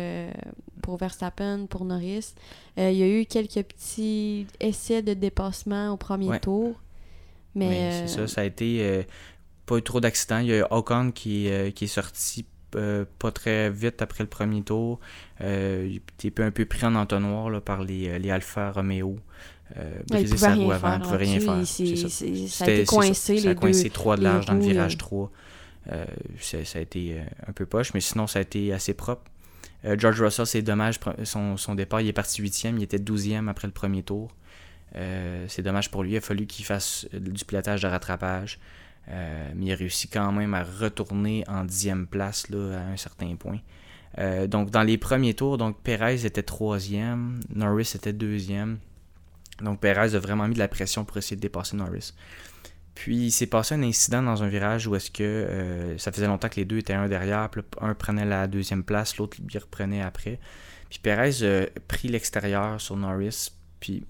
pour 0.86 0.96
Verstappen, 0.98 1.66
pour 1.66 1.84
Norris. 1.84 2.34
il 2.76 2.92
y 2.92 3.02
a 3.02 3.08
eu 3.08 3.26
quelques 3.26 3.64
petits 3.64 4.46
essais 4.60 5.02
de 5.02 5.14
dépassement 5.14 5.90
au 5.90 5.96
premier 5.96 6.38
tour. 6.38 6.80
Mais, 7.56 8.06
c'est 8.06 8.20
ça, 8.20 8.28
ça 8.28 8.40
a 8.42 8.44
été 8.44 9.04
pas 9.66 9.78
eu 9.78 9.82
trop 9.82 10.00
d'accidents. 10.00 10.38
Il 10.38 10.46
y 10.46 10.52
a 10.52 10.58
eu 10.58 10.64
Ocon 10.70 11.10
qui, 11.10 11.50
qui 11.74 11.84
est 11.84 11.88
sorti 11.88 12.46
pas 12.70 13.32
très 13.32 13.70
vite 13.70 14.00
après 14.00 14.22
le 14.22 14.30
premier 14.30 14.62
tour. 14.62 15.00
il 15.40 16.00
était 16.22 16.42
un 16.42 16.52
peu 16.52 16.64
pris 16.66 16.86
en 16.86 16.94
entonnoir 16.94 17.50
là, 17.50 17.60
par 17.60 17.82
les, 17.82 18.18
les 18.20 18.30
Alfa 18.30 18.70
Romeo. 18.70 19.18
Euh, 19.76 19.98
briser 20.08 20.36
sa 20.36 20.54
roue 20.54 20.70
avant, 20.70 20.94
il 20.94 21.00
pouvait 21.00 21.16
rien 21.16 21.40
faire. 21.40 21.66
ça. 21.66 22.64
a 22.64 22.70
été 22.70 22.84
coincé, 22.84 23.34
les 23.34 23.40
ça 23.40 23.50
a 23.50 23.54
coincé 23.54 23.90
3 23.90 24.16
de 24.16 24.22
large 24.22 24.46
dans 24.46 24.54
le 24.54 24.60
virage 24.60 24.96
3. 24.96 25.30
Euh, 25.92 26.04
ça, 26.40 26.58
a 26.78 26.80
été 26.80 27.14
euh, 27.14 27.24
un 27.48 27.52
peu 27.52 27.66
poche, 27.66 27.92
mais 27.94 28.00
sinon, 28.00 28.26
ça 28.26 28.38
a 28.38 28.42
été 28.42 28.72
assez 28.72 28.94
propre. 28.94 29.30
Euh, 29.84 29.96
George 29.98 30.20
Russell, 30.20 30.46
c'est 30.46 30.62
dommage, 30.62 30.98
son, 31.24 31.74
départ, 31.74 32.00
il 32.00 32.08
est 32.08 32.12
parti 32.12 32.42
8e, 32.42 32.76
il 32.76 32.82
était 32.82 32.98
12e 32.98 33.48
après 33.48 33.68
le 33.68 33.72
premier 33.72 34.02
tour. 34.02 34.34
c'est 35.48 35.62
dommage 35.62 35.90
pour 35.90 36.02
lui, 36.02 36.12
il 36.12 36.16
a 36.16 36.20
fallu 36.20 36.46
qu'il 36.46 36.64
fasse 36.64 37.06
du 37.12 37.44
pilotage 37.44 37.82
de 37.82 37.88
rattrapage. 37.88 38.58
mais 39.08 39.66
il 39.66 39.72
a 39.72 39.76
réussi 39.76 40.08
quand 40.08 40.32
même 40.32 40.54
à 40.54 40.62
retourner 40.62 41.44
en 41.48 41.64
10e 41.64 42.06
place 42.06 42.46
à 42.50 42.92
un 42.92 42.96
certain 42.96 43.36
point. 43.36 43.60
donc, 44.46 44.70
dans 44.70 44.82
les 44.82 44.96
premiers 44.96 45.34
tours, 45.34 45.58
Perez 45.84 46.24
était 46.24 46.40
3e, 46.40 47.40
Norris 47.54 47.92
était 47.94 48.12
2e. 48.12 48.76
Donc 49.62 49.80
Perez 49.80 50.14
a 50.14 50.18
vraiment 50.18 50.46
mis 50.48 50.54
de 50.54 50.58
la 50.58 50.68
pression 50.68 51.04
pour 51.04 51.16
essayer 51.16 51.36
de 51.36 51.40
dépasser 51.40 51.76
Norris. 51.76 52.12
Puis 52.96 53.26
il 53.26 53.30
s'est 53.30 53.46
passé 53.46 53.76
un 53.76 53.82
incident 53.84 54.22
dans 54.22 54.42
un 54.42 54.48
virage 54.48 54.88
où 54.88 54.96
est-ce 54.96 55.12
que 55.12 55.22
euh, 55.22 55.98
ça 55.98 56.10
faisait 56.10 56.26
longtemps 56.26 56.48
que 56.48 56.56
les 56.56 56.64
deux 56.64 56.78
étaient 56.78 56.94
un 56.94 57.08
derrière, 57.08 57.48
puis 57.50 57.62
un 57.80 57.94
prenait 57.94 58.24
la 58.24 58.48
deuxième 58.48 58.82
place, 58.82 59.16
l'autre 59.18 59.36
lui 59.40 59.58
reprenait 59.58 60.02
après. 60.02 60.40
Puis 60.90 60.98
Perez 60.98 61.42
a 61.44 61.66
pris 61.86 62.08
l'extérieur 62.08 62.80
sur 62.80 62.96
Norris, 62.96 63.52
puis 63.78 64.04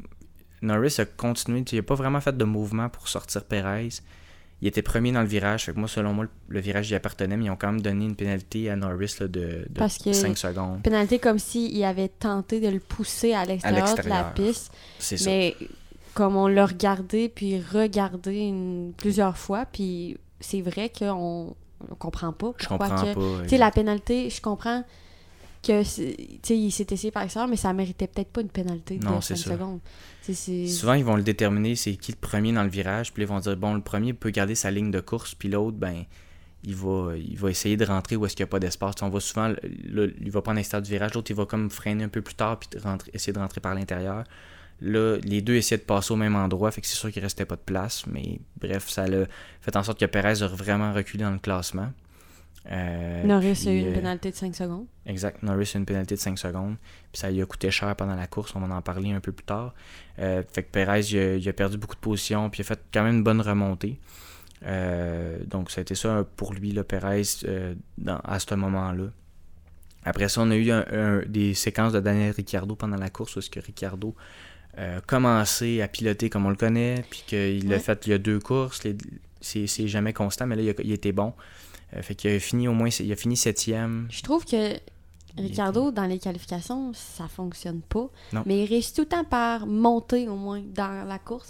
Norris 0.62 0.94
a 0.98 1.04
continué, 1.04 1.62
il 1.70 1.76
n'a 1.76 1.82
pas 1.82 1.96
vraiment 1.96 2.20
fait 2.20 2.36
de 2.36 2.44
mouvement 2.44 2.88
pour 2.88 3.08
sortir 3.08 3.44
Perez 3.44 3.90
il 4.62 4.68
était 4.68 4.82
premier 4.82 5.12
dans 5.12 5.20
le 5.20 5.26
virage. 5.26 5.64
Fait 5.64 5.72
que 5.72 5.78
moi, 5.78 5.88
selon 5.88 6.14
moi, 6.14 6.26
le, 6.48 6.60
virage 6.60 6.90
y 6.90 6.94
appartenait, 6.94 7.36
mais 7.36 7.46
ils 7.46 7.50
ont 7.50 7.56
quand 7.56 7.70
même 7.70 7.82
donné 7.82 8.06
une 8.06 8.16
pénalité 8.16 8.70
à 8.70 8.76
Norris 8.76 9.16
de, 9.20 9.26
de 9.68 9.88
5 10.12 10.38
secondes. 10.38 10.82
Pénalité 10.82 11.18
comme 11.18 11.38
s'il 11.38 11.84
avait 11.84 12.08
tenté 12.08 12.60
de 12.60 12.68
le 12.68 12.80
pousser 12.80 13.34
à 13.34 13.44
l'extérieur 13.44 13.94
de 13.94 14.08
la 14.08 14.24
piste. 14.24 14.72
C'est 14.98 15.18
ça. 15.18 15.28
Mais 15.28 15.54
comme 16.16 16.34
on 16.34 16.46
l'a 16.46 16.64
regardé, 16.64 17.28
puis 17.28 17.60
regardé 17.60 18.50
plusieurs 18.96 19.36
fois, 19.36 19.66
puis 19.66 20.16
c'est 20.40 20.62
vrai 20.62 20.90
qu'on 20.90 21.54
ne 21.87 21.94
comprend 21.94 22.32
pas 22.32 22.54
je 22.56 22.66
comprends 22.66 22.88
que... 22.88 23.42
Tu 23.42 23.50
sais, 23.50 23.58
la 23.58 23.70
pénalité, 23.70 24.30
je 24.30 24.40
comprends 24.40 24.82
que 25.62 25.82
il 26.50 26.73
s'est 26.73 26.87
essayé 26.90 27.11
par 27.11 27.23
exemple, 27.23 27.50
mais 27.50 27.56
ça 27.56 27.70
méritait 27.75 28.06
peut-être 28.06 28.30
pas 28.30 28.40
une 28.40 28.49
pénalité 28.49 28.96
de 28.96 29.04
non, 29.04 29.20
5 29.20 29.37
secondes. 29.37 29.80
Souvent, 30.23 30.94
ils 30.94 31.04
vont 31.04 31.16
le 31.16 31.23
déterminer, 31.23 31.76
c'est 31.76 31.96
qui 31.96 32.12
le 32.12 32.18
premier 32.18 32.50
dans 32.50 32.62
le 32.62 32.70
virage, 32.70 33.12
puis 33.12 33.23
ils 33.23 33.28
vont 33.28 33.40
dire, 33.40 33.56
bon, 33.58 33.75
le 33.75 33.82
premier 33.82 34.14
peut 34.14 34.30
garder 34.30 34.54
sa 34.54 34.70
ligne 34.70 34.90
de 34.90 35.00
course, 35.00 35.35
puis 35.35 35.50
l'autre, 35.50 35.76
ben, 35.76 36.04
il 36.64 36.75
va, 36.75 37.12
il 37.14 37.37
va 37.37 37.50
essayer 37.50 37.76
de 37.76 37.85
rentrer 37.85 38.16
où 38.16 38.25
est-ce 38.25 38.35
qu'il 38.35 38.44
n'y 38.44 38.49
a 38.49 38.52
pas 38.52 38.58
d'espace. 38.58 38.94
On 39.02 39.11
va 39.11 39.20
souvent, 39.20 39.52
il 39.85 40.30
va 40.30 40.40
prendre 40.40 40.58
un 40.58 40.62
stade 40.62 40.85
du 40.85 40.92
virage, 40.92 41.12
l'autre, 41.12 41.30
il 41.30 41.37
va 41.37 41.44
comme 41.44 41.68
freiner 41.68 42.04
un 42.04 42.08
peu 42.08 42.23
plus 42.23 42.37
tard, 42.37 42.58
puis 42.58 42.70
rentrer, 42.80 43.11
essayer 43.12 43.35
de 43.35 43.38
rentrer 43.38 43.61
par 43.61 43.75
l'intérieur. 43.75 44.25
Là, 44.80 45.16
les 45.23 45.40
deux 45.40 45.54
essayaient 45.54 45.78
de 45.78 45.85
passer 45.85 46.12
au 46.12 46.16
même 46.16 46.37
endroit, 46.37 46.71
fait 46.71 46.83
que 46.83 46.87
c'est 46.87 46.97
sûr 46.97 47.11
qu'il 47.11 47.23
restait 47.23 47.47
pas 47.47 47.56
de 47.56 47.62
place, 47.62 48.06
mais 48.06 48.40
bref, 48.61 48.88
ça 48.88 49.04
a 49.04 49.25
fait 49.61 49.76
en 49.76 49.83
sorte 49.83 49.99
que 49.99 50.04
Perez 50.04 50.42
a 50.42 50.49
vraiment 50.49 50.92
reculé 50.92 51.25
dans 51.25 51.30
le 51.30 51.38
classement. 51.38 51.88
Euh, 52.71 53.23
Norris 53.25 53.64
a 53.66 53.73
eu 53.73 53.78
une 53.78 53.88
euh, 53.88 53.95
pénalité 53.95 54.30
de 54.30 54.37
5 54.37 54.54
secondes. 54.54 54.87
Exact, 55.06 55.42
Norris 55.42 55.71
a 55.75 55.76
eu 55.76 55.80
une 55.80 55.87
pénalité 55.87 56.16
de 56.16 56.21
5 56.21 56.38
secondes. 56.38 56.76
Puis 57.12 57.21
ça 57.21 57.30
lui 57.30 57.40
a 57.40 57.47
coûté 57.47 57.71
cher 57.71 57.95
pendant 57.97 58.16
la 58.16 58.26
course, 58.26 58.54
on 58.54 58.61
va 58.61 58.75
en 58.75 58.83
parler 58.83 59.12
un 59.12 59.21
peu 59.21 59.33
plus 59.33 59.45
tard. 59.45 59.73
Euh, 60.18 60.42
fait 60.52 60.64
que 60.64 60.71
Perez, 60.71 61.00
il 61.12 61.49
a, 61.49 61.52
perdu 61.54 61.78
beaucoup 61.78 61.95
de 61.95 62.00
positions, 62.00 62.50
puis 62.50 62.61
il 62.61 62.62
a 62.62 62.66
fait 62.66 62.80
quand 62.92 63.04
même 63.04 63.16
une 63.16 63.25
bonne 63.25 63.40
remontée. 63.40 63.99
donc 65.47 65.71
ça 65.71 65.80
a 65.80 65.83
été 65.83 65.95
ça 65.95 66.26
pour 66.37 66.52
lui, 66.52 66.73
le 66.73 66.85
Perez, 66.85 67.23
à 68.25 68.38
ce 68.38 68.54
moment-là. 68.54 69.04
Après 70.04 70.28
ça, 70.28 70.42
on 70.42 70.50
a 70.50 70.56
eu 70.56 70.71
des 71.28 71.54
séquences 71.54 71.92
de 71.92 72.00
Daniel 72.00 72.33
Ricciardo 72.33 72.75
pendant 72.75 72.97
la 72.97 73.09
course, 73.09 73.37
où 73.37 73.40
que 73.50 73.61
Ricciardo 73.61 74.14
a 74.76 75.00
commencé 75.00 75.80
à 75.80 75.88
piloter 75.88 76.30
comme 76.30 76.47
on 76.47 76.50
le 76.50 76.56
connaît, 76.56 77.04
puis 77.11 77.25
qu'il 77.26 77.68
l'a 77.68 77.78
fait 77.78 78.06
il 78.06 78.11
y 78.11 78.12
a 78.12 78.18
deux 78.18 78.38
courses. 78.38 78.83
C'est 79.40 79.88
jamais 79.88 80.12
constant, 80.12 80.47
mais 80.47 80.56
là, 80.56 80.62
il, 80.62 80.75
il 80.85 80.92
était 80.92 81.12
bon. 81.12 81.33
Euh, 81.95 82.02
fait 82.02 82.14
qu'il 82.14 82.30
a 82.30 82.40
fini 82.40 82.68
au 82.68 82.73
moins, 82.73 82.88
il 82.88 83.12
a 83.12 83.16
fini 83.16 83.37
septième. 83.37 84.09
Je 84.11 84.23
trouve 84.23 84.45
que 84.45 84.78
Ricardo, 85.38 85.90
dans 85.90 86.06
les 86.06 86.18
qualifications, 86.18 86.92
ça 86.95 87.28
fonctionne 87.28 87.80
pas. 87.83 88.09
Mais 88.45 88.64
il 88.64 88.66
réussit 88.66 88.97
tout 88.97 89.02
le 89.02 89.09
temps 89.09 89.25
par 89.25 89.66
monter 89.66 90.28
au 90.28 90.37
moins 90.37 90.62
dans 90.75 91.06
la 91.06 91.18
course. 91.18 91.49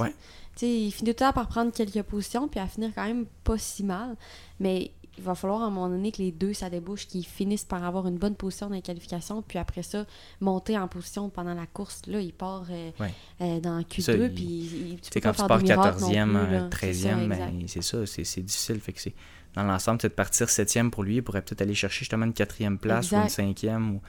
il 0.61 0.91
finit 0.91 0.93
tout 0.93 1.07
le 1.07 1.15
temps 1.15 1.33
par 1.33 1.49
prendre 1.49 1.73
quelques 1.73 2.03
positions 2.03 2.49
puis 2.49 2.61
à 2.61 2.67
finir 2.67 2.91
quand 2.95 3.05
même 3.05 3.27
pas 3.45 3.59
si 3.59 3.85
mal. 3.85 4.17
Mais 4.59 4.91
il 5.19 5.25
va 5.25 5.35
falloir 5.35 5.63
à 5.63 5.67
un 5.67 5.71
moment 5.71 5.89
donné 5.89 6.13
que 6.13 6.19
les 6.19 6.33
deux, 6.33 6.53
ça 6.53 6.69
débouche, 6.71 7.07
qu'ils 7.07 7.25
finissent 7.25 7.65
par 7.65 7.85
avoir 7.85 8.07
une 8.07 8.19
bonne 8.19 8.35
position 8.35 8.69
dans 8.69 8.75
les 8.75 8.83
qualifications, 8.83 9.43
puis 9.43 9.59
après 9.59 9.83
ça, 9.83 10.05
monter 10.41 10.77
en 10.79 10.89
position 10.89 11.29
pendant 11.31 11.55
la 11.55 11.67
course. 11.67 12.03
Là, 12.07 12.21
il 12.21 12.33
part 12.33 12.65
euh, 12.71 12.91
Ouais. 13.01 13.13
euh, 13.41 13.61
dans 13.61 13.81
Q2, 13.81 14.01
Ça, 14.03 14.13
puis 14.29 14.45
il- 14.45 15.01
tu 15.01 15.11
peux 15.11 15.21
quand 15.21 15.33
pas 15.35 15.43
tu 15.43 15.49
pars 15.49 15.59
de 15.59 15.63
miracle 15.65 16.01
non 16.01 16.09
14e, 16.09 16.29
plus, 16.31 16.39
euh, 16.39 16.51
là. 16.61 16.69
13e, 16.69 17.35
C'est 17.67 17.83
ça, 17.83 17.97
ben, 17.97 18.03
exact. 18.05 18.25
c'est 18.25 18.43
difficile. 18.43 18.81
Fait 18.81 18.93
que 18.93 19.01
c'est 19.01 19.15
dans 19.55 19.63
l'ensemble, 19.63 19.99
de 20.01 20.09
partir 20.09 20.49
7e 20.51 20.91
pour 20.91 21.03
lui. 21.03 21.17
Il 21.17 21.23
pourrait 21.23 21.41
peut-être 21.43 21.63
aller 21.63 21.75
chercher 21.75 22.01
justement 22.01 22.27
une 22.27 22.35
quatrième 22.35 22.77
place 22.79 23.11
ou 23.11 23.15
une 23.15 23.23
Exact. 23.23 23.35
cinquième 23.43 23.95
ou 23.97 24.01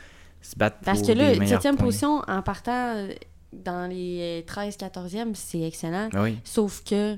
se 0.42 0.56
battre 0.58 0.78
Parce 0.84 1.00
pour 1.00 1.08
que 1.08 1.14
là, 1.14 1.32
les 1.32 1.40
meilleurs 1.40 1.48
septième 1.62 1.78
points. 1.78 1.86
position, 1.86 2.22
en 2.28 2.42
partant 2.42 2.96
euh, 2.96 3.14
dans 3.54 3.90
les 3.90 4.44
13-14e, 4.46 5.34
c'est 5.36 5.62
excellent. 5.62 6.10
Ah 6.14 6.24
Oui, 6.24 6.38
Sauf 6.44 6.84
que, 6.84 7.18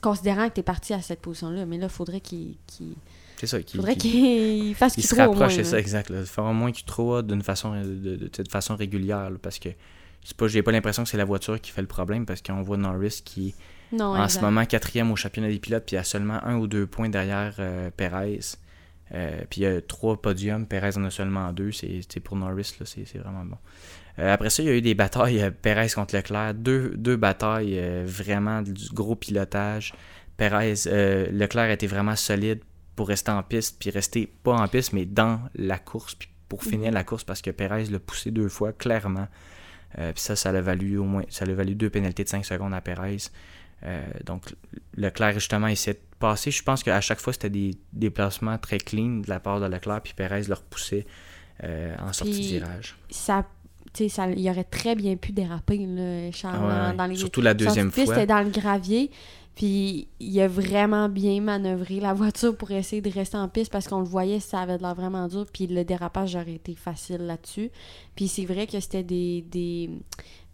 considérant 0.00 0.48
que 0.48 0.54
tu 0.54 0.60
es 0.60 0.62
parti 0.62 0.94
à 0.94 1.02
cette 1.02 1.20
position-là, 1.20 1.66
mais 1.66 1.76
là, 1.78 1.86
il 1.86 1.90
faudrait 1.90 2.20
qu'il 2.20 2.56
qu'il- 2.66 2.94
c'est 3.38 3.46
ça. 3.46 3.62
Qui, 3.62 3.76
faudrait 3.76 3.96
qui- 3.96 4.10
qu'il 4.10 4.74
fasse 4.74 4.92
il 4.96 5.00
qu'il 5.00 5.04
se 5.08 5.14
rapproche, 5.14 5.54
c'est 5.56 5.64
ça, 5.64 5.78
exact. 5.78 6.10
Là. 6.10 6.24
Faire 6.24 6.44
au 6.44 6.52
moins 6.52 6.72
qu'il 6.72 6.84
trouve 6.84 7.22
d'une 7.22 7.42
façon, 7.42 7.72
de, 7.82 8.16
de- 8.16 8.48
façon 8.50 8.76
régulière. 8.76 9.30
là, 9.30 9.36
parce 9.42 9.58
que 9.58 9.70
c'est 10.22 10.36
pas, 10.36 10.46
j'ai 10.48 10.62
pas 10.62 10.72
l'impression 10.72 11.02
que 11.04 11.08
c'est 11.08 11.16
la 11.16 11.24
voiture 11.24 11.60
qui 11.60 11.70
fait 11.70 11.80
le 11.80 11.88
problème 11.88 12.26
parce 12.26 12.42
qu'on 12.42 12.60
voit 12.62 12.76
Norris 12.76 13.22
qui 13.24 13.54
Non, 13.92 14.06
en 14.08 14.24
exact. 14.24 14.40
ce 14.40 14.44
moment 14.44 14.64
quatrième 14.66 15.10
au 15.10 15.16
championnat 15.16 15.48
des 15.48 15.58
pilotes, 15.58 15.84
puis 15.86 15.94
il 15.94 15.98
y 15.98 16.00
a 16.00 16.04
seulement 16.04 16.42
un 16.44 16.56
ou 16.58 16.66
deux 16.66 16.86
points 16.86 17.08
derrière 17.08 17.54
euh, 17.58 17.90
Perez. 17.96 18.40
Euh, 19.12 19.40
puis 19.50 19.62
il 19.62 19.64
y 19.64 19.66
a 19.66 19.80
trois 19.80 20.20
podiums, 20.20 20.66
Perez 20.66 20.96
en 20.96 21.04
a 21.04 21.10
seulement 21.10 21.52
deux. 21.52 21.72
C'est 21.72 22.20
pour 22.20 22.36
Norris, 22.36 22.74
là, 22.78 22.86
c'est 22.86 23.18
vraiment 23.18 23.44
bon. 23.44 23.56
Euh, 24.20 24.32
après 24.32 24.50
ça, 24.50 24.62
il 24.62 24.66
y 24.66 24.68
a 24.68 24.74
eu 24.74 24.82
des 24.82 24.94
batailles 24.94 25.40
euh, 25.42 25.50
Perez 25.50 25.88
contre 25.94 26.14
Leclerc. 26.14 26.54
Deux, 26.54 26.90
deux 26.96 27.16
batailles 27.16 27.78
euh, 27.78 28.04
vraiment 28.06 28.62
du 28.62 28.74
gros 28.92 29.16
pilotage. 29.16 29.92
Perez, 30.36 30.74
Leclerc 31.32 31.70
était 31.70 31.86
vraiment 31.86 32.16
solide 32.16 32.60
pour 32.96 33.08
rester 33.08 33.30
en 33.30 33.42
piste, 33.42 33.78
puis 33.78 33.90
rester 33.90 34.26
pas 34.42 34.52
en 34.54 34.68
piste, 34.68 34.92
mais 34.94 35.04
dans 35.04 35.40
la 35.54 35.78
course, 35.78 36.14
puis 36.14 36.28
pour 36.48 36.64
finir 36.64 36.88
Mhm. 36.88 36.94
la 36.94 37.04
course, 37.04 37.24
parce 37.24 37.42
que 37.42 37.50
Perez 37.50 37.84
l'a 37.86 37.98
poussé 37.98 38.30
deux 38.30 38.48
fois, 38.48 38.72
clairement. 38.72 39.28
Puis 39.96 40.12
ça, 40.16 40.36
ça 40.36 40.50
l'a 40.52 40.60
valu 40.62 40.96
au 40.98 41.04
moins, 41.04 41.24
ça 41.28 41.44
l'a 41.44 41.52
valu 41.54 41.74
deux 41.74 41.90
pénalités 41.90 42.24
de 42.24 42.28
5 42.28 42.44
secondes 42.46 42.72
à 42.72 42.80
Perez. 42.80 43.18
Donc 44.24 44.44
Leclerc, 44.96 45.34
justement, 45.34 45.66
essayait 45.66 45.94
de 45.94 46.00
passer. 46.18 46.50
Je 46.50 46.62
pense 46.62 46.82
qu'à 46.82 47.00
chaque 47.02 47.20
fois, 47.20 47.32
c'était 47.34 47.50
des 47.50 47.72
déplacements 47.92 48.56
très 48.58 48.78
clean 48.78 49.18
de 49.20 49.28
la 49.28 49.40
part 49.40 49.60
de 49.60 49.66
Leclerc, 49.66 50.00
puis 50.02 50.14
Perez 50.14 50.44
le 50.44 50.54
repoussait 50.54 51.06
en 51.62 52.12
sortie 52.14 52.32
Puis- 52.32 52.42
de 52.42 52.64
virage. 52.64 52.96
ça, 53.10 53.46
ça, 54.08 54.28
il 54.30 54.48
aurait 54.48 54.64
très 54.64 54.94
bien 54.94 55.16
pu 55.16 55.32
déraper, 55.32 55.78
là, 55.78 56.30
Charles, 56.32 56.58
Ah 56.60 56.66
ouais, 56.88 56.90
dans- 56.92 56.96
dans 56.98 57.06
les 57.06 57.16
Surtout 57.16 57.40
la 57.40 57.54
deuxième 57.54 57.90
fois. 57.90 58.06
C'était 58.06 58.26
dans 58.26 58.40
le 58.42 58.50
gravier, 58.50 59.10
puis 59.56 60.06
il 60.20 60.40
a 60.40 60.48
vraiment 60.48 61.08
bien 61.08 61.40
manœuvré 61.40 62.00
la 62.00 62.14
voiture 62.14 62.56
pour 62.56 62.70
essayer 62.70 63.02
de 63.02 63.10
rester 63.10 63.36
en 63.36 63.48
piste 63.48 63.70
parce 63.72 63.88
qu'on 63.88 63.98
le 64.00 64.06
voyait, 64.06 64.40
ça 64.40 64.60
avait 64.60 64.76
de 64.78 64.82
l'air 64.82 64.94
vraiment 64.94 65.26
dur, 65.28 65.44
puis 65.52 65.66
le 65.66 65.84
dérapage 65.84 66.36
aurait 66.36 66.54
été 66.54 66.74
facile 66.74 67.18
là-dessus. 67.26 67.70
Puis 68.14 68.28
c'est 68.28 68.44
vrai 68.44 68.66
que 68.66 68.78
c'était 68.80 69.02
des, 69.02 69.42
des... 69.50 69.90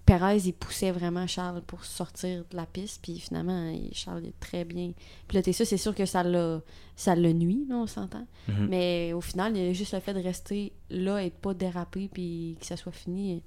Perez, 0.07 0.39
il 0.47 0.53
poussait 0.53 0.93
vraiment 0.93 1.27
Charles 1.27 1.61
pour 1.67 1.85
sortir 1.85 2.45
de 2.51 2.57
la 2.57 2.65
piste, 2.65 3.01
puis 3.03 3.19
finalement, 3.19 3.69
il- 3.71 3.93
Charles 3.93 4.25
est 4.25 4.39
très 4.41 4.65
bien 4.65 4.93
piloté 5.29 5.53
ça. 5.53 5.65
C'est 5.65 5.77
sûr 5.77 5.95
que 5.95 6.07
ça 6.07 6.23
l'a 6.23 6.61
ça 6.95 7.15
le 7.17 7.33
nuit, 7.33 7.67
là, 7.69 7.75
on 7.77 7.87
s'entend. 7.87 8.27
Mhm. 8.49 8.69
Mais 8.71 9.13
au 9.13 9.21
final, 9.21 9.57
il 9.57 9.67
y 9.67 9.69
a 9.69 9.73
juste 9.73 9.93
le 9.95 10.01
fait 10.01 10.15
de 10.15 10.23
rester 10.23 10.73
là 10.91 11.23
et 11.23 11.31
de 11.31 11.35
pas 11.35 11.53
déraper 11.55 12.09
puis 12.13 12.57
que 12.61 12.65
ça 12.67 12.77
soit 12.77 12.93
fini. 12.93 13.43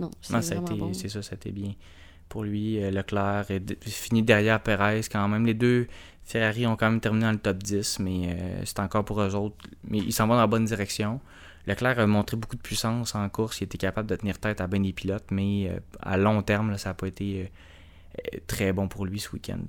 Non, 0.00 0.10
c'est 0.20 0.32
vraiment 0.54 0.86
bon. 0.86 0.92
c'est 0.94 1.08
ça, 1.08 1.20
été 1.34 1.50
bien 1.52 1.74
pour 2.28 2.42
lui. 2.44 2.82
Euh, 2.82 2.90
Leclerc 2.90 3.50
est 3.50 3.88
fini 3.88 4.22
derrière 4.22 4.62
Perez 4.62 5.00
quand 5.12 5.26
même. 5.28 5.44
Les 5.46 5.54
deux 5.54 5.88
Ferrari 6.24 6.66
ont 6.66 6.76
quand 6.76 6.90
même 6.90 7.00
terminé 7.00 7.24
dans 7.26 7.32
le 7.32 7.38
top 7.38 7.62
10, 7.62 7.98
mais 8.00 8.28
euh, 8.38 8.62
c'est 8.64 8.80
encore 8.80 9.04
pour 9.04 9.20
eux 9.20 9.34
autres. 9.34 9.56
Mais 9.84 9.98
ils 9.98 10.12
s'en 10.12 10.26
vont 10.26 10.34
dans 10.34 10.40
la 10.40 10.46
bonne 10.46 10.64
direction. 10.64 11.20
Leclerc 11.68 11.98
a 11.98 12.06
montré 12.06 12.36
beaucoup 12.38 12.56
de 12.56 12.62
puissance 12.62 13.14
en 13.14 13.28
course. 13.28 13.60
Il 13.60 13.64
était 13.64 13.76
capable 13.76 14.08
de 14.08 14.16
tenir 14.16 14.38
tête 14.38 14.62
à 14.62 14.66
bien 14.66 14.80
des 14.80 14.94
pilotes, 14.94 15.30
mais 15.30 15.68
euh, 15.68 15.78
à 16.00 16.16
long 16.16 16.40
terme, 16.42 16.78
ça 16.78 16.90
n'a 16.90 16.94
pas 16.94 17.06
été 17.06 17.42
euh, 17.42 18.34
euh, 18.34 18.38
très 18.46 18.72
bon 18.72 18.88
pour 18.88 19.04
lui 19.04 19.20
ce 19.20 19.30
week-end. 19.32 19.60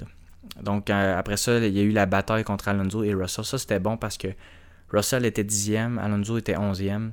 Donc 0.63 0.89
après 0.89 1.35
ça, 1.35 1.59
il 1.59 1.77
y 1.77 1.79
a 1.79 1.83
eu 1.83 1.91
la 1.91 2.05
bataille 2.05 2.45
contre 2.45 2.69
Alonso 2.69 3.03
et 3.03 3.13
Russell. 3.13 3.43
Ça, 3.43 3.57
c'était 3.57 3.79
bon 3.79 3.97
parce 3.97 4.17
que 4.17 4.29
Russell 4.89 5.25
était 5.25 5.43
dixième, 5.43 5.99
Alonso 5.99 6.37
était 6.37 6.57
onzième. 6.57 7.11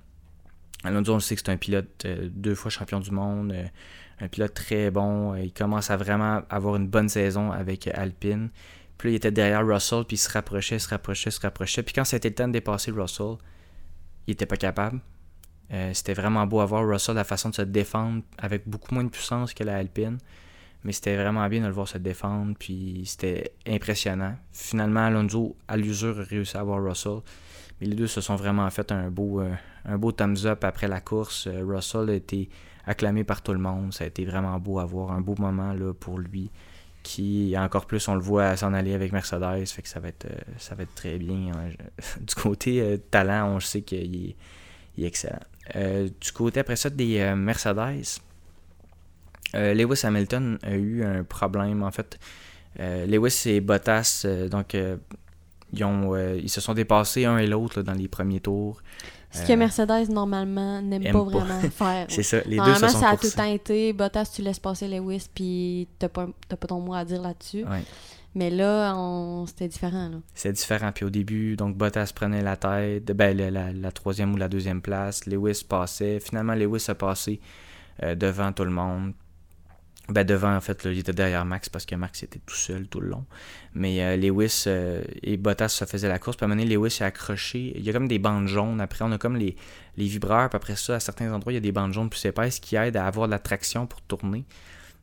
Alonso, 0.84 1.12
on 1.12 1.16
le 1.16 1.20
sait 1.20 1.34
que 1.34 1.42
c'est 1.44 1.50
un 1.50 1.56
pilote 1.56 2.06
deux 2.06 2.54
fois 2.54 2.70
champion 2.70 3.00
du 3.00 3.10
monde, 3.10 3.52
un 4.20 4.28
pilote 4.28 4.54
très 4.54 4.92
bon. 4.92 5.34
Il 5.34 5.52
commence 5.52 5.90
à 5.90 5.96
vraiment 5.96 6.42
avoir 6.48 6.76
une 6.76 6.86
bonne 6.86 7.08
saison 7.08 7.50
avec 7.50 7.88
Alpine. 7.88 8.50
Puis 8.96 9.08
là, 9.08 9.12
il 9.12 9.16
était 9.16 9.32
derrière 9.32 9.66
Russell, 9.66 10.04
puis 10.06 10.14
il 10.14 10.20
se 10.20 10.30
rapprochait, 10.30 10.78
se 10.78 10.88
rapprochait, 10.88 11.32
se 11.32 11.40
rapprochait. 11.40 11.82
Puis 11.82 11.92
quand 11.92 12.04
c'était 12.04 12.28
le 12.28 12.34
temps 12.36 12.48
de 12.48 12.52
dépasser 12.52 12.92
Russell, 12.92 13.36
il 14.26 14.33
était 14.33 14.47
pas 14.47 14.56
capable. 14.56 15.00
Euh, 15.73 15.92
c'était 15.95 16.14
vraiment 16.14 16.47
beau 16.47 16.61
à 16.61 16.66
voir 16.66 16.87
Russell, 16.87 17.16
la 17.16 17.25
façon 17.25 17.50
de 17.50 17.54
se 17.54 17.62
défendre 17.62 18.23
avec 18.38 18.68
beaucoup 18.68 18.95
moins 18.95 19.04
de 19.04 19.09
puissance 19.09 19.52
que 19.52 19.64
la 19.64 19.76
Alpine. 19.76 20.18
Mais 20.85 20.92
c'était 20.92 21.16
vraiment 21.16 21.49
bien 21.49 21.62
de 21.62 21.66
le 21.66 21.73
voir 21.73 21.88
se 21.88 21.99
défendre, 21.99 22.54
puis 22.56 23.02
c'était 23.06 23.52
impressionnant. 23.66 24.37
Finalement, 24.52 25.06
Alonso, 25.06 25.56
à 25.66 25.76
l'usure, 25.76 26.21
a 26.21 26.23
réussi 26.23 26.56
à 26.56 26.61
avoir 26.61 26.83
Russell. 26.83 27.18
Mais 27.80 27.88
les 27.88 27.97
deux 27.97 28.06
se 28.06 28.21
sont 28.21 28.37
vraiment 28.37 28.71
fait 28.71 28.92
un 28.92 29.11
beau, 29.11 29.40
euh, 29.40 29.52
un 29.85 29.99
beau 29.99 30.12
thumbs 30.12 30.47
up 30.47 30.64
après 30.64 30.87
la 30.87 31.00
course. 31.00 31.49
Euh, 31.49 31.64
Russell 31.66 32.11
a 32.11 32.14
été 32.14 32.49
acclamé 32.87 33.25
par 33.25 33.42
tout 33.42 33.52
le 33.52 33.59
monde. 33.59 33.92
Ça 33.92 34.04
a 34.04 34.06
été 34.06 34.25
vraiment 34.25 34.59
beau 34.59 34.78
à 34.78 34.85
voir, 34.85 35.11
un 35.11 35.21
beau 35.21 35.35
moment 35.38 35.73
là, 35.73 35.92
pour 35.92 36.18
lui. 36.18 36.50
Qui, 37.06 37.54
encore 37.56 37.86
plus, 37.86 38.08
on 38.08 38.16
le 38.16 38.20
voit 38.20 38.56
s'en 38.56 38.75
aller 38.75 38.92
avec 38.92 39.12
Mercedes. 39.12 39.64
Fait 39.68 39.80
que 39.80 39.88
ça 39.88 40.00
va 40.00 40.08
être, 40.08 40.25
euh, 40.25 40.36
ça 40.58 40.75
va 40.75 40.82
être 40.82 40.94
très 40.96 41.18
bien. 41.18 41.52
hein. 41.54 41.70
Du 42.20 42.34
côté 42.34 42.80
euh, 42.80 42.96
talent, 42.96 43.54
on 43.54 43.60
sait 43.60 43.82
qu'il 43.82 44.34
est, 44.98 45.06
excellent. 45.06 45.38
Euh, 45.76 46.08
du 46.20 46.32
côté 46.32 46.58
après 46.58 46.75
ça 46.75 46.90
des 46.90 47.32
Mercedes, 47.36 48.18
Lewis 49.54 50.00
Hamilton 50.02 50.58
a 50.64 50.75
eu 50.75 51.04
un 51.04 51.22
problème. 51.22 51.84
En 51.84 51.92
fait, 51.92 52.18
Lewis 52.76 53.42
et 53.46 53.60
Bottas, 53.60 54.26
donc, 54.50 54.75
ils, 54.75 54.98
ils 56.42 56.50
se 56.50 56.60
sont 56.60 56.75
dépassés 56.75 57.25
un 57.25 57.38
et 57.38 57.46
l'autre 57.46 57.82
dans 57.82 57.94
les 57.94 58.08
premiers 58.08 58.40
tours. 58.40 58.82
Ce 59.30 59.47
que 59.47 59.52
Euh, 59.52 59.56
Mercedes, 59.56 60.09
normalement, 60.11 60.80
n'aime 60.80 61.04
aime 61.06 61.12
pas 61.12 61.25
pas. 61.25 61.30
vraiment 61.45 61.61
faire. 61.71 62.06
C'est 62.09 62.23
ça, 62.23 62.38
les 62.47 62.50
deux 62.50 62.56
Normalement, 62.56 62.87
se 62.88 62.95
sont 62.95 63.00
ça 63.00 63.11
a 63.11 63.16
tout 63.16 63.26
le 63.26 63.33
temps 63.33 63.45
été 63.45 63.92
Bottas, 63.92 64.30
tu 64.35 64.42
laisses 64.42 64.59
passer 64.61 64.88
Lewis, 64.88 65.26
puis 65.35 65.88
t'as 65.99 66.09
pas, 66.09 66.26
t'as 66.49 66.56
pas 66.56 66.66
ton 66.66 66.80
mot 66.80 66.95
à 66.95 67.04
dire 67.04 67.21
là-dessus. 67.21 67.64
Ouais. 67.64 67.83
Mais 68.35 68.50
là, 68.50 68.95
on... 68.97 69.47
c'était 69.47 69.66
différent. 69.68 70.11
C'est 70.35 70.52
différent. 70.52 70.92
Puis 70.92 71.04
au 71.06 71.11
début, 71.11 71.56
donc 71.56 71.76
Bottas 71.76 72.12
prenait 72.14 72.42
la 72.42 72.56
tête, 72.56 73.04
ben, 73.12 73.37
la, 73.37 73.50
la- 73.50 73.73
la 73.73 73.92
troisième 73.92 74.35
ou 74.35 74.37
la 74.37 74.49
deuxième 74.49 74.83
place. 74.83 75.25
Lewis 75.26 75.64
passait. 75.68 76.21
Finalement, 76.21 76.54
Lewis 76.54 76.85
a 76.88 76.95
passé 76.95 77.40
euh, 78.02 78.14
devant 78.14 78.52
tout 78.52 78.64
le 78.64 78.71
monde. 78.71 79.12
Ben, 80.08 80.25
devant, 80.25 80.54
en 80.54 80.60
fait, 80.60 80.84
là, 80.84 80.92
il 80.92 80.98
était 80.98 81.12
derrière 81.12 81.44
Max 81.44 81.68
parce 81.68 81.84
que 81.84 81.96
Max 81.96 82.22
était 82.22 82.38
tout 82.46 82.54
seul 82.54 82.86
tout 82.86 83.00
le 83.00 83.08
long. 83.08 83.25
Mais 83.75 84.02
euh, 84.02 84.16
Lewis 84.16 84.64
euh, 84.68 85.02
et 85.22 85.36
Bottas 85.36 85.68
se 85.70 85.84
faisaient 85.84 86.08
la 86.08 86.18
course. 86.18 86.36
Puis 86.36 86.44
à 86.44 86.46
un 86.46 86.48
moment 86.48 86.62
donné, 86.62 86.75
Lewis 86.75 86.98
est 87.00 87.04
accroché. 87.04 87.72
Il 87.76 87.82
y 87.82 87.90
a 87.90 87.92
comme 87.92 88.06
des 88.06 88.20
bandes 88.20 88.46
jaunes. 88.46 88.80
Après, 88.80 89.04
on 89.04 89.10
a 89.10 89.18
comme 89.18 89.36
les, 89.36 89.56
les 89.96 90.06
vibreurs. 90.06 90.48
Puis 90.48 90.56
après 90.56 90.76
ça, 90.76 90.94
à 90.94 91.00
certains 91.00 91.32
endroits, 91.32 91.52
il 91.52 91.56
y 91.56 91.58
a 91.58 91.60
des 91.60 91.72
bandes 91.72 91.92
jaunes 91.92 92.08
plus 92.08 92.25
épaisses 92.25 92.60
qui 92.60 92.76
aident 92.76 92.96
à 92.96 93.06
avoir 93.06 93.26
de 93.26 93.32
la 93.32 93.40
traction 93.40 93.86
pour 93.86 94.00
tourner. 94.02 94.44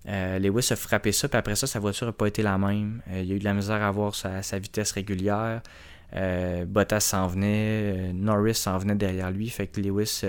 Euh, 0.07 0.39
Lewis 0.39 0.67
a 0.71 0.75
frappé 0.75 1.11
ça, 1.11 1.29
puis 1.29 1.37
après 1.37 1.55
ça, 1.55 1.67
sa 1.67 1.79
voiture 1.79 2.07
n'a 2.07 2.13
pas 2.13 2.27
été 2.27 2.41
la 2.41 2.57
même. 2.57 3.01
Euh, 3.09 3.21
il 3.21 3.31
a 3.31 3.35
eu 3.35 3.39
de 3.39 3.43
la 3.43 3.53
misère 3.53 3.81
à 3.81 3.87
avoir 3.87 4.15
sa, 4.15 4.41
sa 4.41 4.59
vitesse 4.59 4.91
régulière. 4.91 5.61
Euh, 6.15 6.65
Bottas 6.65 6.99
s'en 6.99 7.27
venait, 7.27 8.09
euh, 8.09 8.13
Norris 8.13 8.55
s'en 8.55 8.77
venait 8.77 8.95
derrière 8.95 9.31
lui, 9.31 9.49
fait 9.49 9.67
que 9.67 9.79
Lewis. 9.79 10.23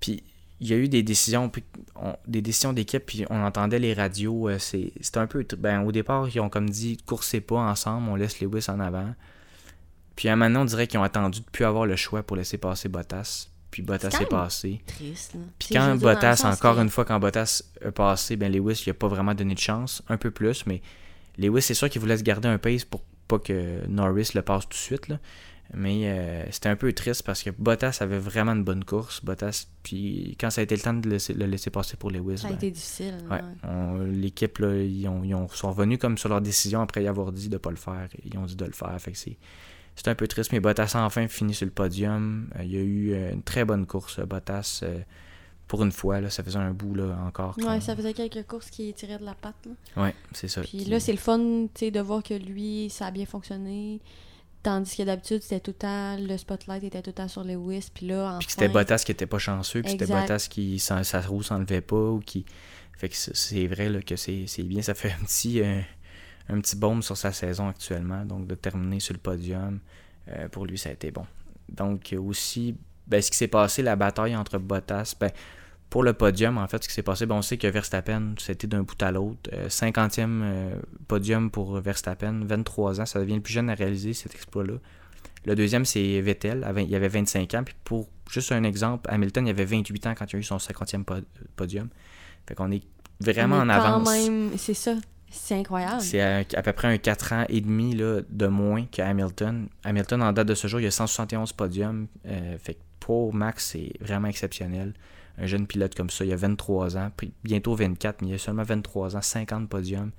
puis 0.00 0.22
il 0.62 0.68
y 0.68 0.72
a 0.72 0.76
eu 0.76 0.88
des 0.88 1.02
décisions, 1.02 1.48
puis 1.50 1.62
on- 1.96 2.16
des 2.26 2.40
décisions 2.40 2.72
d'équipe, 2.72 3.04
puis 3.04 3.24
on 3.28 3.42
entendait 3.44 3.78
les 3.80 3.92
radios. 3.94 4.48
euh, 4.48 4.58
c'est, 4.58 4.92
c'était 5.00 5.18
un 5.18 5.26
peu. 5.26 5.44
Ben, 5.58 5.82
au 5.82 5.92
départ, 5.92 6.28
ils 6.34 6.40
ont 6.40 6.48
comme 6.48 6.70
dit 6.70 6.96
coursez 7.04 7.40
pas 7.40 7.56
ensemble, 7.58 8.08
on 8.08 8.14
laisse 8.14 8.40
Lewis 8.40 8.66
en 8.68 8.80
avant. 8.80 9.14
Puis 10.16 10.28
à 10.28 10.34
un 10.34 10.36
moment, 10.36 10.60
on 10.60 10.64
dirait 10.64 10.86
qu'ils 10.86 11.00
ont 11.00 11.02
attendu 11.02 11.40
de 11.40 11.44
plus 11.46 11.64
avoir 11.64 11.86
le 11.86 11.96
choix 11.96 12.22
pour 12.22 12.36
laisser 12.36 12.58
passer 12.58 12.88
Bottas. 12.88 13.48
Puis 13.70 13.82
Bottas 13.82 14.10
est 14.20 14.26
passé. 14.26 14.80
Triste. 14.86 15.32
Puis 15.58 15.68
quand 15.74 15.86
Bottas, 16.14 16.32
encore 16.52 16.76
que- 16.76 16.82
une 16.82 16.90
fois, 16.90 17.04
quand 17.06 17.18
Bottas 17.18 17.62
a 17.84 17.90
passé, 17.90 18.36
ben 18.36 18.52
Lewis, 18.52 18.82
il 18.86 18.90
a 18.90 18.94
pas 18.94 19.08
vraiment 19.08 19.34
donné 19.34 19.54
de 19.54 19.58
chance, 19.58 20.02
un 20.08 20.16
peu 20.18 20.30
plus, 20.30 20.66
mais 20.66 20.82
Lewis, 21.38 21.62
c'est 21.62 21.74
sûr 21.74 21.88
qu'il 21.88 22.00
voulait 22.00 22.18
se 22.18 22.22
garder 22.22 22.48
un 22.48 22.58
pace 22.58 22.84
pour 22.84 23.02
pas 23.26 23.38
que 23.38 23.86
Norris 23.88 24.32
le 24.34 24.42
passe 24.42 24.64
tout 24.64 24.70
de 24.70 24.74
suite, 24.74 25.08
là. 25.08 25.18
Mais 25.74 26.02
euh, 26.04 26.44
c'était 26.50 26.68
un 26.68 26.76
peu 26.76 26.92
triste 26.92 27.22
parce 27.22 27.42
que 27.42 27.48
Bottas 27.50 27.98
avait 28.00 28.18
vraiment 28.18 28.52
une 28.52 28.62
bonne 28.64 28.84
course. 28.84 29.24
Bottas, 29.24 29.66
puis 29.82 30.36
quand 30.38 30.50
ça 30.50 30.60
a 30.60 30.64
été 30.64 30.76
le 30.76 30.82
temps 30.82 30.92
de 30.92 31.06
le 31.06 31.12
laisser, 31.14 31.32
le 31.32 31.46
laisser 31.46 31.70
passer 31.70 31.96
pour 31.96 32.10
Lewis, 32.10 32.38
Ça 32.38 32.48
a 32.48 32.50
ben, 32.50 32.56
été 32.56 32.70
difficile. 32.70 33.14
ouais, 33.30 34.06
l'équipe, 34.10 34.58
là, 34.58 34.74
ils, 34.82 35.08
ont, 35.08 35.24
ils 35.24 35.34
ont- 35.34 35.48
sont 35.48 35.70
revenus 35.72 35.98
comme 35.98 36.18
sur 36.18 36.28
leur 36.28 36.40
décision 36.42 36.82
après 36.82 37.02
y 37.02 37.06
avoir 37.08 37.32
dit 37.32 37.48
de 37.48 37.56
pas 37.56 37.70
le 37.70 37.76
faire. 37.76 38.08
Ils 38.24 38.36
ont 38.38 38.44
dit 38.44 38.56
de 38.56 38.64
le 38.66 38.72
faire. 38.72 38.94
Fait 39.00 39.12
que 39.12 39.18
c'est, 39.18 39.38
c'est 39.96 40.08
un 40.08 40.14
peu 40.14 40.26
triste, 40.28 40.52
mais 40.52 40.60
Bottas 40.60 40.92
a 40.94 41.04
enfin 41.04 41.26
fini 41.28 41.54
sur 41.54 41.64
le 41.64 41.72
podium. 41.72 42.50
Euh, 42.58 42.64
il 42.64 42.70
y 42.72 42.76
a 42.76 42.80
eu 42.82 43.12
euh, 43.12 43.32
une 43.32 43.42
très 43.42 43.64
bonne 43.64 43.86
course, 43.86 44.20
Bottas. 44.20 44.84
pour 45.68 45.82
une 45.84 45.92
fois, 45.92 46.20
là, 46.20 46.28
ça 46.28 46.42
faisait 46.44 46.58
un 46.58 46.72
bout 46.72 46.94
là, 46.94 47.16
encore. 47.26 47.56
Ouais, 47.58 47.80
ça 47.80 47.96
faisait 47.96 48.12
quelques 48.12 48.46
courses 48.46 48.68
qui 48.68 48.92
tiraient 48.92 49.18
de 49.18 49.24
la 49.24 49.32
patte. 49.34 49.56
Là. 49.96 50.02
Ouais, 50.02 50.14
c'est 50.32 50.48
ça. 50.48 50.60
Puis 50.60 50.70
qui- 50.84 50.84
là, 50.84 51.00
c'est 51.00 51.12
le 51.12 51.18
fun 51.18 51.38
de 51.38 52.00
voir 52.00 52.22
que 52.22 52.34
lui, 52.34 52.90
ça 52.90 53.06
a 53.06 53.10
bien 53.10 53.24
fonctionné. 53.24 54.00
Tandis 54.62 54.96
que 54.96 55.02
d'habitude, 55.02 55.42
c'était 55.42 55.60
tout 55.60 55.72
le 55.72 55.76
temps, 55.78 56.16
le 56.16 56.36
spotlight 56.36 56.84
était 56.84 57.02
tout 57.02 57.10
le 57.10 57.14
temps 57.14 57.28
sur 57.28 57.42
Lewis, 57.42 57.88
puis 57.92 58.06
là. 58.06 58.36
Puis 58.38 58.46
que 58.46 58.52
c'était 58.52 58.68
Bottas 58.68 59.02
qui 59.04 59.10
était 59.12 59.26
pas 59.26 59.38
chanceux, 59.38 59.82
que 59.82 59.90
c'était. 59.90 60.06
Bottas 60.06 60.46
qui, 60.48 60.78
sa, 60.78 61.02
sa 61.02 61.20
roue 61.20 61.42
s'enlevait 61.42 61.80
pas, 61.80 61.96
ou 61.96 62.20
qui... 62.20 62.44
Fait 62.96 63.08
que 63.08 63.16
c'est- 63.16 63.66
vrai 63.66 63.88
là, 63.88 64.00
que 64.00 64.14
c'est 64.14 64.44
c'est 64.46 64.62
bien, 64.62 64.80
ça 64.80 64.94
fait 64.94 65.10
un 65.10 65.24
petit, 65.24 65.60
euh, 65.60 65.80
un 66.48 66.60
petit 66.60 66.76
baume 66.76 67.02
sur 67.02 67.16
sa 67.16 67.32
saison 67.32 67.68
actuellement, 67.68 68.24
donc 68.24 68.46
de 68.46 68.54
terminer 68.54 69.00
sur 69.00 69.14
le 69.14 69.18
podium, 69.18 69.80
euh, 70.28 70.48
pour 70.48 70.66
lui, 70.66 70.78
ça 70.78 70.90
a 70.90 70.92
été 70.92 71.10
bon. 71.10 71.26
Donc 71.68 72.12
euh, 72.12 72.20
aussi, 72.20 72.76
ben, 73.08 73.20
ce 73.20 73.30
qui 73.32 73.36
s'est 73.36 73.48
passé, 73.48 73.82
la 73.82 73.96
bataille 73.96 74.36
entre 74.36 74.58
Bottas, 74.58 75.16
ben, 75.18 75.32
pour 75.92 76.02
le 76.02 76.14
podium, 76.14 76.56
en 76.56 76.66
fait, 76.68 76.82
ce 76.82 76.88
qui 76.88 76.94
s'est 76.94 77.02
passé, 77.02 77.26
ben, 77.26 77.34
on 77.34 77.42
sait 77.42 77.58
que 77.58 77.66
Verstappen, 77.66 78.32
c'était 78.38 78.66
d'un 78.66 78.82
bout 78.82 79.00
à 79.02 79.12
l'autre. 79.12 79.50
Euh, 79.52 79.68
50e 79.68 80.40
euh, 80.42 80.74
podium 81.06 81.50
pour 81.50 81.78
Verstappen, 81.82 82.40
23 82.46 83.02
ans, 83.02 83.04
ça 83.04 83.20
devient 83.20 83.34
le 83.34 83.42
plus 83.42 83.52
jeune 83.52 83.68
à 83.68 83.74
réaliser 83.74 84.14
cet 84.14 84.34
exploit-là. 84.34 84.72
Le 85.44 85.54
deuxième, 85.54 85.84
c'est 85.84 86.18
Vettel, 86.22 86.66
il 86.88 86.94
avait 86.94 87.08
25 87.08 87.52
ans. 87.52 87.62
Puis 87.62 87.74
pour 87.84 88.08
juste 88.30 88.52
un 88.52 88.62
exemple, 88.64 89.10
Hamilton, 89.12 89.46
il 89.46 89.50
avait 89.50 89.66
28 89.66 90.06
ans 90.06 90.14
quand 90.16 90.32
il 90.32 90.36
a 90.36 90.38
eu 90.38 90.42
son 90.42 90.56
50e 90.56 91.04
po- 91.04 91.16
podium. 91.56 91.88
Fait 92.46 92.54
qu'on 92.54 92.70
est 92.70 92.84
vraiment 93.20 93.56
en 93.58 93.68
avance. 93.68 94.08
C'est 94.56 94.72
ça. 94.72 94.94
C'est 95.30 95.56
incroyable. 95.56 96.00
C'est 96.00 96.20
à, 96.22 96.38
à 96.38 96.62
peu 96.62 96.72
près 96.72 96.88
un 96.88 96.96
4 96.96 97.32
ans 97.34 97.44
et 97.50 97.60
demi 97.60 97.94
là, 97.94 98.22
de 98.30 98.46
moins 98.46 98.86
que 98.86 99.02
Hamilton. 99.02 99.68
Hamilton, 99.84 100.22
en 100.22 100.32
date 100.32 100.48
de 100.48 100.54
ce 100.54 100.68
jour, 100.68 100.80
il 100.80 100.86
a 100.86 100.90
171 100.90 101.52
podiums. 101.52 102.06
Euh, 102.26 102.56
fait 102.58 102.74
que 102.74 102.80
pour 102.98 103.34
Max, 103.34 103.72
c'est 103.72 103.92
vraiment 104.00 104.28
exceptionnel. 104.28 104.94
Un 105.38 105.46
jeune 105.46 105.66
pilote 105.66 105.94
comme 105.94 106.10
ça, 106.10 106.24
il 106.24 106.32
a 106.32 106.36
23 106.36 106.96
ans, 106.96 107.10
puis 107.16 107.32
bientôt 107.44 107.74
24, 107.74 108.22
mais 108.22 108.28
il 108.28 108.34
a 108.34 108.38
seulement 108.38 108.62
23 108.64 109.16
ans, 109.16 109.22
50 109.22 109.68
podiums. 109.68 110.10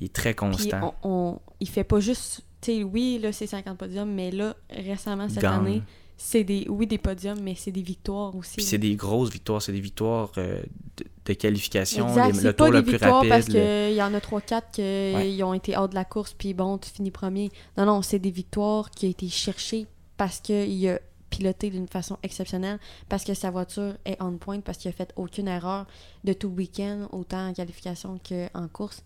Il 0.00 0.06
est 0.06 0.12
très 0.12 0.34
Puis 0.34 0.48
constant. 0.50 0.94
on, 1.02 1.10
on- 1.10 1.40
il 1.60 1.68
fait 1.68 1.84
pas 1.84 2.00
juste... 2.00 2.42
Tu 2.60 2.72
sais, 2.78 2.82
oui, 2.84 3.18
là, 3.20 3.32
c'est 3.32 3.46
50 3.46 3.76
podiums, 3.78 4.12
mais 4.12 4.30
là, 4.30 4.54
récemment, 4.70 5.28
cette 5.28 5.42
année, 5.44 5.82
c'est 6.16 6.44
des... 6.44 6.66
Oui, 6.68 6.86
des 6.86 6.98
podiums, 6.98 7.40
mais 7.42 7.54
c'est 7.56 7.72
des 7.72 7.82
victoires 7.82 8.34
aussi. 8.36 8.56
Puis 8.56 8.64
c'est 8.64 8.78
des 8.78 8.94
grosses 8.94 9.30
victoires, 9.30 9.60
c'est 9.62 9.72
des 9.72 9.80
victoires 9.80 10.30
euh, 10.38 10.60
de, 10.96 11.04
de 11.24 11.32
qualification, 11.32 12.08
Exact, 12.08 12.36
les- 12.36 12.42
le 12.42 12.52
pas 12.52 12.64
tour 12.64 12.72
des 12.72 12.78
le 12.78 12.82
plus 12.84 12.92
victoires 12.92 13.14
rapide. 13.16 13.30
parce 13.30 13.48
le- 13.48 13.52
qu'il 13.88 13.96
y 13.96 14.02
en 14.02 14.14
a 14.14 14.18
3-4 14.20 14.62
qui 14.72 14.80
Ouais. 14.82 15.42
ont 15.42 15.54
été 15.54 15.76
hors 15.76 15.88
de 15.88 15.94
la 15.96 16.04
course, 16.04 16.34
puis 16.34 16.54
bon, 16.54 16.78
tu 16.78 16.90
finis 16.90 17.10
premier. 17.10 17.50
Non, 17.76 17.86
non, 17.86 18.02
c'est 18.02 18.18
des 18.20 18.30
victoires 18.30 18.90
qui 18.90 19.06
ont 19.06 19.10
été 19.10 19.28
cherchées 19.28 19.86
parce 20.16 20.38
qu'il 20.40 20.88
a 20.88 21.00
piloté 21.32 21.70
d'une 21.70 21.88
façon 21.88 22.18
exceptionnelle, 22.22 22.78
parce 23.08 23.24
que 23.24 23.32
sa 23.34 23.50
voiture 23.50 23.94
est 24.04 24.20
on 24.20 24.36
point, 24.36 24.60
parce 24.60 24.78
qu'il 24.78 24.90
a 24.90 24.92
fait 24.92 25.12
aucune 25.16 25.48
erreur 25.48 25.86
de 26.24 26.32
tout 26.34 26.48
le 26.48 26.54
week-end, 26.54 27.08
autant 27.10 27.48
en 27.48 27.52
qualification 27.54 28.20
qu'en 28.28 28.68
course. 28.68 29.02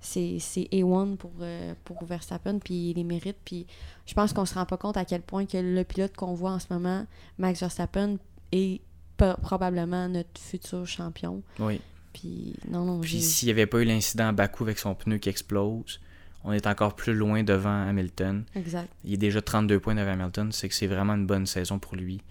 C'est 0.00 0.36
c'est 0.38 0.68
A1 0.72 1.16
pour, 1.16 1.32
euh, 1.40 1.74
pour 1.84 2.04
Verstappen, 2.04 2.58
puis 2.58 2.90
il 2.90 2.96
les 2.96 3.04
mérite. 3.04 3.38
Puis 3.44 3.66
je 4.06 4.14
pense 4.14 4.32
qu'on 4.32 4.44
se 4.44 4.54
rend 4.54 4.66
pas 4.66 4.76
compte 4.76 4.96
à 4.96 5.04
quel 5.04 5.22
point 5.22 5.46
que 5.46 5.56
le 5.56 5.82
pilote 5.84 6.14
qu'on 6.14 6.34
voit 6.34 6.52
en 6.52 6.58
ce 6.58 6.66
moment, 6.70 7.06
Max 7.38 7.60
Verstappen, 7.60 8.18
est 8.52 8.80
probablement 9.16 10.08
notre 10.08 10.40
futur 10.40 10.86
champion. 10.86 11.42
Oui. 11.58 11.80
Puis 12.12 12.56
non, 12.68 12.84
non, 12.84 13.00
Puis 13.00 13.22
s'il 13.22 13.46
n'y 13.46 13.52
avait 13.52 13.66
pas 13.66 13.80
eu 13.80 13.84
l'incident 13.84 14.28
à 14.28 14.32
Bakou 14.32 14.64
avec 14.64 14.78
son 14.78 14.94
pneu 14.94 15.18
qui 15.18 15.28
explose, 15.28 16.00
on 16.44 16.52
est 16.52 16.66
encore 16.66 16.94
plus 16.96 17.14
loin 17.14 17.42
devant 17.42 17.86
Hamilton. 17.88 18.44
Exact. 18.54 18.88
Il 19.04 19.14
est 19.14 19.18
déjà 19.18 19.42
32 19.42 19.78
points 19.80 19.94
devant 19.94 20.12
Hamilton. 20.12 20.52
C'est 20.52 20.68
que 20.68 20.74
c'est 20.74 20.86
vraiment 20.86 21.14
une 21.14 21.26
bonne 21.26 21.46
saison 21.46 21.78
pour 21.78 21.96
lui. 21.96 22.22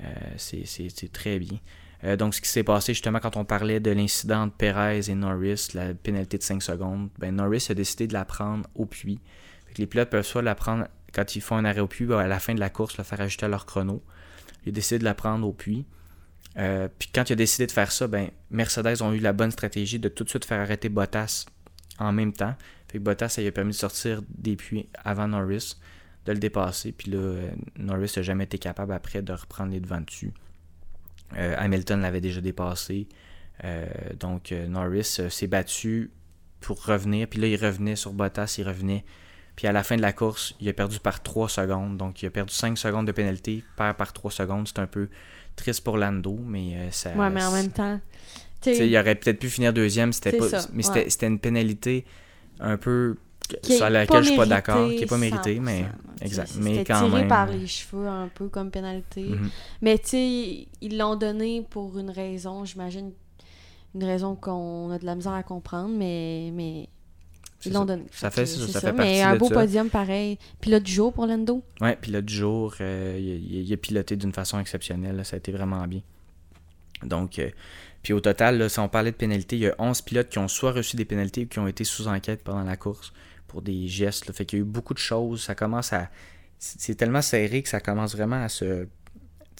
Euh, 0.00 0.04
c'est- 0.36 1.12
très 1.12 1.38
bien. 1.38 1.58
Euh, 2.04 2.16
donc, 2.16 2.34
ce 2.34 2.40
qui 2.42 2.48
s'est 2.48 2.62
passé 2.62 2.92
justement 2.92 3.18
quand 3.18 3.36
on 3.36 3.44
parlait 3.44 3.80
de 3.80 3.90
l'incident 3.90 4.42
entre 4.42 4.54
Perez 4.56 5.00
et 5.10 5.14
Norris, 5.14 5.68
la 5.74 5.94
pénalité 5.94 6.36
de 6.38 6.42
5 6.42 6.62
secondes, 6.62 7.08
ben 7.18 7.34
Norris 7.34 7.66
a 7.70 7.74
décidé 7.74 8.06
de 8.06 8.12
la 8.12 8.24
prendre 8.24 8.68
au 8.74 8.84
puits. 8.86 9.18
Les 9.78 9.86
pilotes 9.86 10.10
peuvent 10.10 10.24
soit 10.26 10.42
la 10.42 10.54
prendre 10.54 10.86
quand 11.12 11.34
ils 11.36 11.40
font 11.40 11.56
un 11.56 11.64
arrêt 11.64 11.80
au 11.80 11.86
puits, 11.86 12.04
ou 12.06 12.12
à 12.14 12.26
la 12.26 12.38
fin 12.38 12.54
de 12.54 12.60
la 12.60 12.68
course, 12.70 12.98
le 12.98 13.04
faire 13.04 13.20
ajouter 13.22 13.46
à 13.46 13.48
leur 13.48 13.64
chrono. 13.64 14.02
Il 14.64 14.70
a 14.70 14.72
décidé 14.72 14.98
de 14.98 15.04
la 15.04 15.14
prendre 15.14 15.46
au 15.48 15.52
puits. 15.52 15.86
Euh, 16.58 16.88
puis 16.98 17.08
quand 17.14 17.28
il 17.28 17.32
a 17.32 17.36
décidé 17.36 17.66
de 17.66 17.72
faire 17.72 17.90
ça, 17.92 18.06
ben 18.06 18.28
Mercedes 18.50 19.02
ont 19.02 19.12
eu 19.12 19.18
la 19.18 19.32
bonne 19.32 19.50
stratégie 19.50 19.98
de 19.98 20.08
tout 20.08 20.24
de 20.24 20.28
suite 20.28 20.44
faire 20.44 20.60
arrêter 20.60 20.88
Bottas 20.90 21.46
en 21.98 22.12
même 22.12 22.32
temps. 22.32 22.54
Fait 22.88 22.98
que 22.98 23.02
Bottas, 23.02 23.30
ça 23.30 23.40
lui 23.40 23.48
a 23.48 23.52
permis 23.52 23.72
de 23.72 23.76
sortir 23.76 24.22
des 24.28 24.56
puits 24.56 24.88
avant 25.04 25.28
Norris, 25.28 25.76
de 26.24 26.32
le 26.32 26.38
dépasser. 26.38 26.92
Puis 26.92 27.10
là, 27.10 27.18
euh, 27.18 27.50
Norris 27.78 28.12
n'a 28.16 28.22
jamais 28.22 28.44
été 28.44 28.58
capable 28.58 28.92
après 28.92 29.22
de 29.22 29.32
reprendre 29.32 29.72
les 29.72 29.80
devants 29.80 30.00
dessus. 30.00 30.32
Euh, 31.36 31.54
Hamilton 31.58 32.00
l'avait 32.00 32.20
déjà 32.20 32.40
dépassé. 32.40 33.08
Euh, 33.64 33.86
donc 34.18 34.52
euh, 34.52 34.66
Norris 34.66 35.18
s'est 35.28 35.46
battu 35.46 36.10
pour 36.60 36.84
revenir. 36.84 37.28
Puis 37.28 37.40
là, 37.40 37.46
il 37.46 37.56
revenait 37.56 37.96
sur 37.96 38.12
Bottas, 38.12 38.56
il 38.58 38.66
revenait. 38.66 39.04
Puis 39.56 39.66
à 39.66 39.72
la 39.72 39.82
fin 39.82 39.96
de 39.96 40.02
la 40.02 40.12
course, 40.12 40.54
il 40.60 40.68
a 40.68 40.72
perdu 40.72 41.00
par 41.00 41.22
3 41.22 41.48
secondes. 41.48 41.96
Donc 41.96 42.22
il 42.22 42.26
a 42.26 42.30
perdu 42.30 42.52
5 42.52 42.76
secondes 42.76 43.06
de 43.06 43.12
pénalité, 43.12 43.64
perd 43.76 43.96
par 43.96 44.12
3 44.12 44.30
secondes. 44.30 44.68
C'est 44.68 44.78
un 44.78 44.86
peu 44.86 45.08
triste 45.56 45.82
pour 45.82 45.96
Lando, 45.96 46.38
mais 46.44 46.90
ça. 46.90 47.14
Ouais, 47.14 47.30
mais 47.30 47.42
en 47.42 47.52
même 47.52 47.70
temps, 47.70 47.98
il 48.66 48.96
aurait 48.96 49.14
peut-être 49.14 49.38
pu 49.38 49.48
finir 49.48 49.72
deuxième, 49.72 50.12
c'était 50.12 50.36
pas, 50.36 50.48
ça, 50.48 50.68
mais 50.72 50.86
ouais. 50.86 51.08
c'était 51.08 51.28
une 51.28 51.38
pénalité 51.38 52.04
un 52.60 52.76
peu 52.76 53.16
est 53.68 53.76
sur 53.76 53.88
laquelle 53.90 54.22
je 54.24 54.28
suis 54.28 54.36
pas 54.36 54.46
d'accord, 54.46 54.88
qui 54.90 55.04
est 55.04 55.06
pas 55.06 55.18
méritée, 55.18 55.60
mais 55.60 55.82
100%, 55.82 55.86
exact. 56.22 56.52
Mais 56.60 56.84
quand 56.84 57.06
tiré 57.06 57.20
même, 57.20 57.28
par 57.28 57.46
les 57.46 57.66
cheveux 57.66 58.06
un 58.08 58.28
peu 58.28 58.48
comme 58.48 58.70
pénalité. 58.70 59.22
mhm. 59.24 59.50
Mais 59.82 59.98
tu 59.98 60.08
sais, 60.08 60.66
ils 60.80 60.96
l'ont 60.98 61.16
donné 61.16 61.62
pour 61.68 61.98
une 61.98 62.10
raison, 62.10 62.64
j'imagine, 62.64 63.12
une 63.94 64.04
raison 64.04 64.34
qu'on 64.34 64.90
a 64.90 64.98
de 64.98 65.04
la 65.06 65.14
misère 65.14 65.32
à 65.32 65.42
comprendre, 65.42 65.90
mais, 65.96 66.50
mais 66.52 66.88
ils 67.64 67.72
l'ont 67.72 67.80
ça. 67.80 67.84
donné. 67.86 68.02
Ça 68.12 68.30
Fait 68.30 68.46
ça, 68.46 68.66
c'est 68.66 68.72
ça 68.72 68.80
fait 68.80 68.92
Mais 68.92 69.22
un 69.22 69.34
de 69.34 69.38
beau 69.38 69.48
ça. 69.48 69.54
podium 69.54 69.90
pareil. 69.90 70.38
Pilote 70.60 70.82
du 70.82 70.92
jour 70.92 71.12
pour 71.12 71.26
Lando. 71.26 71.62
Ouais, 71.80 71.96
là, 72.08 72.20
du 72.22 72.34
jour, 72.34 72.74
euh, 72.80 73.16
il, 73.18 73.26
il- 73.26 73.62
il 73.66 73.72
a 73.72 73.76
piloté 73.76 74.16
d'une 74.16 74.32
façon 74.32 74.58
exceptionnelle. 74.60 75.16
là, 75.16 75.24
ça 75.24 75.36
a 75.36 75.38
été 75.38 75.52
vraiment 75.52 75.86
bien. 75.86 76.00
Donc, 77.02 77.38
euh, 77.38 77.50
puis 78.06 78.12
au 78.12 78.20
total, 78.20 78.56
là, 78.58 78.68
si 78.68 78.78
on 78.78 78.88
parlait 78.88 79.10
de 79.10 79.16
pénalités, 79.16 79.56
il 79.56 79.62
y 79.62 79.66
a 79.66 79.74
11 79.80 80.02
pilotes 80.02 80.28
qui 80.28 80.38
ont 80.38 80.46
soit 80.46 80.70
reçu 80.70 80.94
des 80.94 81.04
pénalités 81.04 81.42
ou 81.42 81.48
qui 81.48 81.58
ont 81.58 81.66
été 81.66 81.82
sous 81.82 82.06
enquête 82.06 82.44
pendant 82.44 82.62
la 82.62 82.76
course 82.76 83.12
pour 83.48 83.62
des 83.62 83.88
gestes. 83.88 84.28
Là. 84.28 84.32
Fait 84.32 84.44
qu'il 84.46 84.60
y 84.60 84.62
a 84.62 84.64
eu 84.64 84.64
beaucoup 84.64 84.94
de 84.94 85.00
choses. 85.00 85.42
Ça 85.42 85.56
commence 85.56 85.92
à. 85.92 86.08
C'est 86.60 86.94
tellement 86.94 87.20
serré 87.20 87.64
que 87.64 87.68
ça 87.68 87.80
commence 87.80 88.14
vraiment 88.14 88.40
à 88.44 88.48
se. 88.48 88.86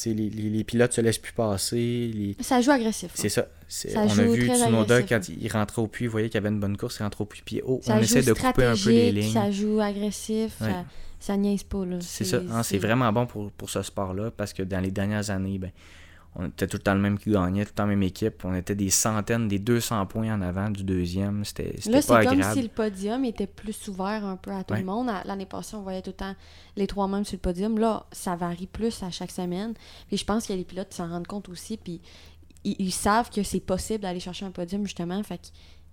Les, 0.05 0.15
les, 0.15 0.31
les 0.31 0.63
pilotes 0.63 0.93
se 0.93 1.01
laissent 1.01 1.19
plus 1.19 1.33
passer. 1.33 1.75
Les... 2.15 2.37
Ça 2.39 2.61
joue 2.61 2.71
agressif. 2.71 3.11
C'est 3.15 3.31
ça. 3.31 3.49
Ça 3.67 3.89
on 3.97 4.17
a 4.17 4.23
vu 4.23 4.47
Tsunoda 4.47 4.95
agressif, 4.95 5.09
quand 5.09 5.43
il 5.43 5.49
rentrait 5.51 5.83
au 5.83 5.89
puits, 5.89 6.05
il 6.05 6.09
voyait 6.09 6.29
qu'il 6.29 6.37
y 6.37 6.39
avait 6.39 6.55
une 6.55 6.61
bonne 6.61 6.77
course, 6.77 6.99
il 7.01 7.03
rentrait 7.03 7.23
au 7.23 7.27
puits, 7.27 7.43
puis 7.45 7.63
oh, 7.67 7.81
Ça 7.83 7.97
on 7.97 7.99
essaie 7.99 8.23
de 8.23 8.33
couper 8.33 8.65
un 8.65 8.77
peu 8.77 8.91
les 8.91 9.11
lignes. 9.11 9.33
Ça 9.33 9.51
joue 9.51 9.81
agressif. 9.81 10.53
Ouais. 10.61 10.71
Ça, 10.71 10.85
ça 11.19 11.37
niaise 11.37 11.65
pas. 11.65 11.83
C'est 11.99 12.23
ça, 12.23 12.43
hein, 12.49 12.63
c'est 12.63 12.79
vraiment 12.79 13.13
bon 13.13 13.27
pour, 13.27 13.51
pour 13.51 13.71
ce 13.71 13.83
sport-là 13.83 14.31
parce 14.31 14.53
que 14.53 14.63
dans 14.63 14.79
les 14.79 14.93
dernières 14.93 15.31
années, 15.31 15.59
ben, 15.59 15.73
on 16.39 16.47
était 16.49 16.67
tout 16.67 16.77
le 16.77 16.83
temps 16.83 16.95
le 16.95 17.01
même 17.01 17.19
qui 17.19 17.31
gagnait, 17.31 17.65
tout 17.65 17.71
le 17.71 17.75
temps 17.75 17.83
la 17.85 17.89
même 17.91 18.03
équipe. 18.03 18.45
On 18.45 18.55
était 18.55 18.75
des 18.75 18.91
centaines, 18.91 19.49
des 19.49 19.59
200 19.59 20.05
points 20.07 20.35
en 20.35 20.43
avant 20.43 20.69
du 20.71 20.85
deuxième. 20.85 21.45
C'était 21.45 21.75
Là, 21.87 22.03
c'est 22.03 22.25
comme 22.27 22.43
si 22.53 22.63
le 22.63 22.69
podium 22.69 23.25
était 23.25 23.47
plus 23.47 23.89
ouvert 23.89 24.25
un 24.25 24.37
peu 24.37 24.51
à 24.51 24.63
tout 24.63 24.75
Ouais. 24.75 24.81
le 24.81 24.87
monde. 24.87 25.11
L'année 25.25 25.47
passée, 25.47 25.77
on 25.77 25.83
voyait 25.83 26.03
tout 26.03 26.11
le 26.11 26.17
temps 26.17 26.35
les 26.77 26.87
trois 26.87 27.09
mêmes 27.09 27.25
sur 27.25 27.37
le 27.37 27.41
podium. 27.41 27.79
Là, 27.79 28.05
ça 28.13 28.37
varie 28.37 28.67
plus 28.67 29.03
à 29.03 29.11
chaque 29.11 29.31
semaine. 29.31 29.73
Puis 30.09 30.19
je 30.19 30.25
pense 30.25 30.47
que 30.47 30.53
les 30.53 30.65
pilotes 30.65 30.93
s'en 30.93 31.09
rendent 31.09 31.27
compte 31.27 31.49
aussi. 31.49 31.79
Puis 31.79 32.03
ils, 32.65 32.77
ils 32.79 32.93
savent 32.93 33.31
que 33.31 33.43
c'est 33.43 33.61
possible 33.61 34.01
d'aller 34.03 34.21
chercher 34.21 34.45
un 34.45 34.51
podium, 34.51 34.83
justement. 34.85 35.23
Fait 35.23 35.39
que 35.39 35.47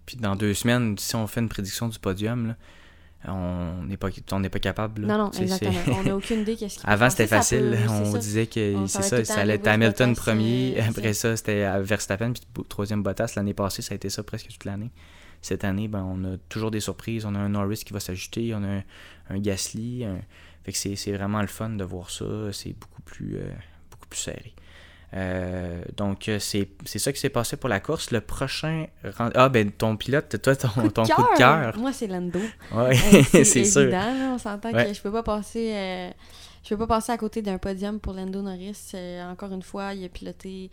Puis 0.05 0.17
dans 0.17 0.35
deux 0.35 0.53
semaines, 0.53 0.97
si 0.97 1.15
on 1.15 1.25
fait 1.27 1.39
une 1.39 1.49
prédiction 1.49 1.87
du 1.87 1.99
podium, 1.99 2.47
là, 2.47 2.55
on 3.27 3.83
n'est 3.83 3.97
pas, 3.97 4.09
on 4.31 4.39
n'est 4.39 4.49
pas 4.49 4.59
capable. 4.59 5.03
là. 5.05 5.17
Non, 5.17 5.23
non, 5.25 5.31
exactement. 5.31 5.73
On 5.99 6.03
n'a 6.03 6.15
aucune 6.15 6.41
idée 6.41 6.55
qu'est-ce 6.55 6.79
qui 6.79 6.85
Avant, 6.85 7.09
c'était 7.09 7.27
facile. 7.27 7.77
peut- 7.85 7.89
on 7.91 8.11
ça. 8.11 8.17
disait 8.17 8.47
que 8.47 8.75
c'est 8.87 9.01
ça, 9.03 9.23
ça 9.25 9.39
allait 9.39 9.55
être 9.55 9.67
Hamilton 9.67 10.15
premier. 10.15 10.75
euh, 10.79 10.89
Après 10.89 11.13
ça, 11.13 11.35
c'était 11.37 11.63
à 11.63 11.79
Verstappen. 11.81 12.33
Puis 12.33 12.43
troisième 12.67 13.01
Bottas. 13.03 13.33
L'année 13.35 13.53
passée, 13.53 13.81
ça 13.81 13.93
a 13.93 13.95
été 13.95 14.09
ça 14.09 14.23
presque 14.23 14.47
toute 14.49 14.65
l'année. 14.65 14.91
Cette 15.41 15.63
année, 15.65 15.87
ben, 15.87 16.03
on 16.03 16.33
a 16.33 16.37
toujours 16.49 16.71
des 16.71 16.79
surprises. 16.79 17.25
On 17.25 17.35
a 17.35 17.39
un 17.39 17.49
Norris 17.49 17.83
qui 17.85 17.93
va 17.93 17.99
s'ajouter. 17.99 18.53
On 18.55 18.63
a 18.63 18.67
un, 18.67 18.83
un 19.29 19.39
Gasly. 19.39 20.05
un- 20.05 20.21
Fait 20.63 20.71
que 20.71 20.77
c'est 20.77 20.95
c'est 20.95 21.11
vraiment 21.11 21.41
le 21.41 21.47
fun 21.47 21.69
de 21.71 21.83
voir 21.83 22.09
ça. 22.09 22.25
C'est 22.53 22.73
beaucoup 22.79 23.01
plus, 23.01 23.35
euh, 23.37 23.49
beaucoup 23.91 24.07
plus 24.07 24.19
serré. 24.19 24.53
Euh, 25.13 25.83
donc, 25.95 26.27
euh, 26.27 26.39
c'est 26.39 26.67
ça 26.85 27.13
qui 27.13 27.19
s'est 27.19 27.29
passé 27.29 27.55
pour 27.57 27.69
la 27.69 27.79
course. 27.79 28.09
Le 28.11 28.21
prochain. 28.21 28.87
Ah, 29.35 29.49
ben, 29.49 29.71
ton 29.71 29.95
pilote, 29.95 30.41
toi, 30.41 30.55
ton 30.55 30.67
Coup 30.69 30.81
de 30.81 30.87
ton 30.89 31.03
coup 31.03 31.21
de 31.21 31.37
cœur. 31.37 31.77
Moi, 31.77 31.93
c'est 31.93 32.07
Lando. 32.07 32.39
Ouais, 32.73 32.97
Euh, 33.35 33.43
c'est 33.43 33.65
sûr. 33.65 33.89
là, 33.89 34.11
on 34.33 34.37
s'entend 34.37 34.71
Ouais. 34.71 34.87
que 34.87 34.93
je 34.93 35.01
peux 35.01 35.11
pas 35.11 35.23
passer 35.23 35.71
euh, 35.73 36.09
je 36.63 36.69
peux 36.69 36.77
pas 36.77 36.87
passer 36.87 37.11
à 37.11 37.17
côté 37.17 37.41
d'un 37.41 37.57
podium 37.57 37.99
pour 37.99 38.13
Lando 38.13 38.41
Norris. 38.41 38.93
Encore 39.29 39.51
une 39.51 39.61
fois, 39.63 39.93
il 39.93 40.03
a 40.05 40.09
piloté 40.09 40.71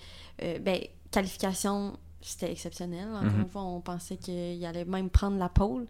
ben, 0.61 0.79
qualification, 1.11 1.97
c'était 2.23 2.53
exceptionnel. 2.53 3.09
Encore 3.11 3.25
Mhm. 3.25 3.41
une 3.43 3.49
fois, 3.49 3.63
on 3.65 3.81
pensait 3.81 4.17
qu'il 4.17 4.65
allait 4.65 4.85
même 4.85 5.11
prendre 5.11 5.37
la 5.39 5.49
pole. 5.49 5.87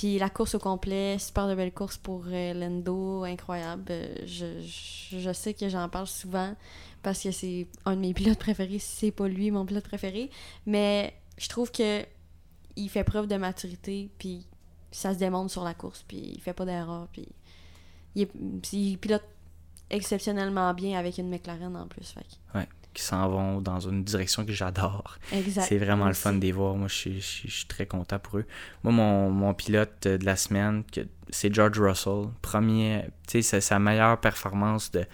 Puis 0.00 0.18
la 0.18 0.30
course 0.30 0.54
au 0.54 0.58
complet, 0.58 1.18
super 1.18 1.46
de 1.46 1.54
belle 1.54 1.74
course 1.74 1.98
pour 1.98 2.24
euh, 2.28 2.54
Lando, 2.54 3.22
incroyable. 3.24 3.92
Je, 4.24 4.62
je, 4.62 5.18
je 5.18 5.30
sais 5.30 5.52
que 5.52 5.68
j'en 5.68 5.90
parle 5.90 6.06
souvent 6.06 6.56
parce 7.02 7.22
que 7.22 7.30
c'est 7.30 7.66
un 7.84 7.96
de 7.96 8.00
mes 8.00 8.14
pilotes 8.14 8.38
préférés, 8.38 8.78
si 8.78 8.96
c'est 8.96 9.10
pas 9.10 9.28
lui 9.28 9.50
mon 9.50 9.66
pilote 9.66 9.84
préféré. 9.84 10.30
Mais 10.64 11.12
je 11.36 11.50
trouve 11.50 11.70
que 11.70 12.02
il 12.76 12.88
fait 12.88 13.04
preuve 13.04 13.26
de 13.26 13.36
maturité, 13.36 14.08
puis 14.16 14.46
ça 14.90 15.12
se 15.12 15.18
démontre 15.18 15.52
sur 15.52 15.64
la 15.64 15.74
course, 15.74 16.02
puis 16.08 16.32
il 16.34 16.40
fait 16.40 16.54
pas 16.54 16.64
d'erreur, 16.64 17.06
puis 17.12 17.28
il, 18.14 18.96
pilote 18.96 19.24
exceptionnellement 19.90 20.72
bien 20.72 20.98
avec 20.98 21.18
une 21.18 21.28
McLaren 21.28 21.76
en 21.76 21.86
plus. 21.86 22.14
Qui 22.92 23.02
s'en 23.02 23.28
vont 23.28 23.60
dans 23.60 23.78
une 23.78 24.02
direction 24.02 24.44
que 24.44 24.52
j'adore. 24.52 25.16
C'est 25.62 25.78
vraiment 25.78 26.08
le 26.08 26.12
fun 26.14 26.32
de 26.32 26.40
les 26.40 26.50
voir. 26.50 26.74
Moi, 26.74 26.88
je 26.88 26.94
suis, 26.94 27.20
je 27.20 27.26
suis- 27.26 27.48
je 27.48 27.54
suis 27.58 27.66
très 27.66 27.86
content 27.86 28.18
pour 28.18 28.38
eux. 28.38 28.46
Moi, 28.82 28.92
mon, 28.92 29.30
mon 29.30 29.54
pilote 29.54 30.08
de 30.08 30.24
la 30.24 30.34
semaine, 30.34 30.82
c'est 31.28 31.54
George 31.54 31.78
Russell. 31.80 32.24
Premier, 32.42 33.04
tu 33.28 33.32
sais, 33.34 33.42
c'est 33.42 33.60
sa 33.60 33.78
meilleure 33.78 34.18
performance 34.20 34.90
de, 34.90 35.04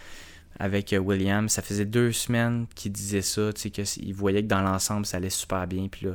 avec 0.59 0.95
euh, 0.95 0.99
Williams. 0.99 1.53
Ça 1.53 1.61
faisait 1.61 1.85
deux 1.85 2.13
semaines 2.13 2.67
qu'il 2.75 2.93
disait 2.93 3.21
ça, 3.21 3.53
tu 3.53 3.61
sais, 3.61 3.71
qu'il 3.71 4.15
voyait 4.15 4.43
que 4.43 4.49
dans 4.49 4.63
l'ensemble, 4.63 5.05
ça 5.05 5.19
allait 5.19 5.29
super 5.29 5.67
bien. 5.67 5.89
Puis 5.89 6.07
là, 6.07 6.13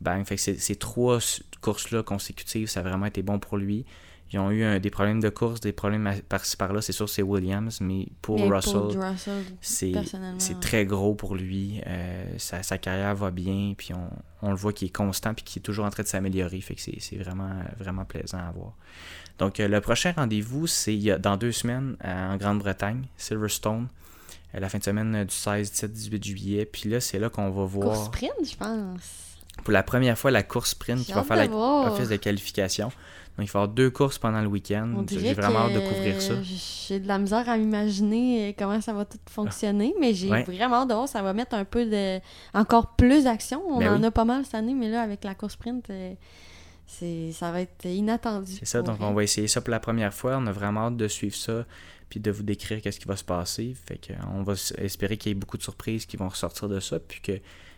bang. 0.00 0.24
Fait 0.26 0.34
que 0.34 0.40
ces, 0.42 0.58
ces 0.58 0.74
trois 0.74 1.18
courses-là 1.60 2.02
consécutives, 2.02 2.66
ça 2.68 2.80
a 2.80 2.82
vraiment 2.82 3.06
été 3.06 3.22
bon 3.22 3.38
pour 3.38 3.58
lui. 3.58 3.84
Ils 4.32 4.38
ont 4.40 4.50
eu 4.50 4.64
un- 4.64 4.80
des 4.80 4.90
problèmes 4.90 5.20
de 5.20 5.28
course, 5.28 5.60
des 5.60 5.72
problèmes 5.72 6.10
par-ci 6.28 6.56
par-là. 6.56 6.82
C'est 6.82 6.92
sûr, 6.92 7.08
c'est 7.08 7.22
Williams, 7.22 7.80
mais 7.80 8.08
pour 8.22 8.36
Mais 8.40 8.48
Russell, 8.56 8.72
c'est 10.38 10.60
très 10.60 10.84
gros 10.84 11.14
pour 11.14 11.36
lui. 11.36 11.80
Euh, 11.86 12.24
sa, 12.36 12.62
sa 12.64 12.76
carrière 12.76 13.14
va 13.14 13.30
bien, 13.30 13.74
puis 13.78 13.94
on, 13.94 14.10
on 14.42 14.50
le 14.50 14.56
voit 14.56 14.72
qu'il 14.72 14.88
est 14.88 14.90
constant, 14.96 15.32
puis 15.32 15.44
qu'il 15.44 15.60
est 15.60 15.62
toujours 15.62 15.84
en 15.84 15.90
train 15.90 16.02
de 16.02 16.08
s'améliorer. 16.08 16.60
Fait 16.60 16.74
que 16.74 16.80
c'est 16.80 17.16
vraiment, 17.16 17.50
vraiment 17.78 18.04
plaisant 18.04 18.38
à 18.38 18.50
voir. 18.50 18.72
Donc, 19.38 19.60
euh, 19.60 19.68
le 19.68 19.80
prochain 19.80 20.12
rendez-vous, 20.16 20.66
c'est 20.66 20.96
dans 21.20 21.36
deux 21.36 21.52
semaines 21.52 21.96
euh, 22.04 22.32
en 22.32 22.36
Grande-Bretagne, 22.36 23.04
Silverstone, 23.16 23.86
la 24.54 24.68
fin 24.68 24.78
de 24.78 24.84
semaine 24.84 25.24
du 25.24 25.34
16, 25.34 25.70
17, 25.70 25.92
18 25.92 26.24
juillet. 26.24 26.64
Puis 26.66 26.88
là, 26.90 27.00
c'est 27.00 27.18
là 27.18 27.28
qu'on 27.28 27.50
va 27.50 27.62
Course 27.62 27.72
voir 27.74 28.04
sprint, 28.06 28.32
je 28.50 28.56
pense. 28.56 29.36
pour 29.62 29.72
la 29.72 29.82
première 29.82 30.18
fois 30.18 30.30
la 30.30 30.42
course 30.42 30.70
sprint 30.70 31.04
qui 31.04 31.12
va 31.12 31.22
faire 31.22 31.36
de 31.36 31.42
la 31.42 31.48
voir. 31.48 31.92
office 31.92 32.08
de 32.08 32.16
qualification. 32.16 32.90
Donc, 33.38 33.46
il 33.46 33.50
va 33.52 33.60
y 33.60 33.62
avoir 33.62 33.68
deux 33.68 33.90
courses 33.90 34.18
pendant 34.18 34.40
le 34.40 34.46
week-end. 34.46 35.04
J'ai 35.08 35.34
vraiment 35.34 35.58
hâte 35.66 35.74
de 35.74 35.80
couvrir 35.80 36.20
ça. 36.22 36.34
J'ai 36.42 37.00
de 37.00 37.06
la 37.08 37.18
misère 37.18 37.48
à 37.48 37.58
m'imaginer 37.58 38.48
euh, 38.48 38.52
comment 38.58 38.80
ça 38.80 38.92
va 38.94 39.04
tout 39.04 39.18
fonctionner, 39.28 39.94
mais 40.00 40.14
j'ai 40.14 40.30
Ouais. 40.30 40.42
vraiment 40.44 40.76
hâte 40.82 40.88
de 40.88 40.94
voir. 40.94 41.06
Ça 41.08 41.20
va 41.22 41.32
mettre 41.34 41.54
un 41.54 41.64
peu 41.64 41.84
de. 41.84 42.18
encore 42.54 42.94
plus 42.96 43.24
d'action. 43.24 43.62
On 43.68 43.78
Ben 43.78 43.92
en 43.94 44.00
oui. 44.00 44.06
a 44.06 44.10
pas 44.10 44.24
mal 44.24 44.44
cette 44.44 44.54
année, 44.54 44.72
mais 44.74 44.88
là, 44.88 45.02
avec 45.02 45.22
la 45.24 45.34
course 45.34 45.52
sprint, 45.54 45.88
euh, 45.90 46.14
ça 47.32 47.50
va 47.52 47.60
être 47.60 47.84
inattendu. 47.84 48.52
C'est 48.58 48.64
ça, 48.66 48.82
donc 48.82 48.98
vrai. 48.98 49.06
on 49.06 49.12
va 49.14 49.22
essayer 49.24 49.48
ça 49.48 49.60
pour 49.60 49.70
la 49.70 49.80
première 49.80 50.14
fois. 50.14 50.36
On 50.38 50.46
a 50.46 50.52
vraiment 50.52 50.86
hâte 50.86 50.96
de 50.96 51.08
suivre 51.08 51.34
ça, 51.36 51.66
puis 52.08 52.20
de 52.20 52.30
vous 52.30 52.42
décrire 52.42 52.80
qu'est-ce 52.80 53.00
qui 53.00 53.08
va 53.08 53.16
se 53.16 53.24
passer. 53.24 53.74
Fait 53.86 53.98
que, 53.98 54.12
on 54.32 54.42
va 54.44 54.54
espérer 54.78 55.16
qu'il 55.16 55.30
y 55.30 55.32
ait 55.32 55.38
beaucoup 55.38 55.58
de 55.58 55.62
surprises 55.62 56.06
qui 56.06 56.16
vont 56.16 56.28
ressortir 56.28 56.68
de 56.68 56.80
ça, 56.80 56.98
puis 57.00 57.20
que 57.20 57.32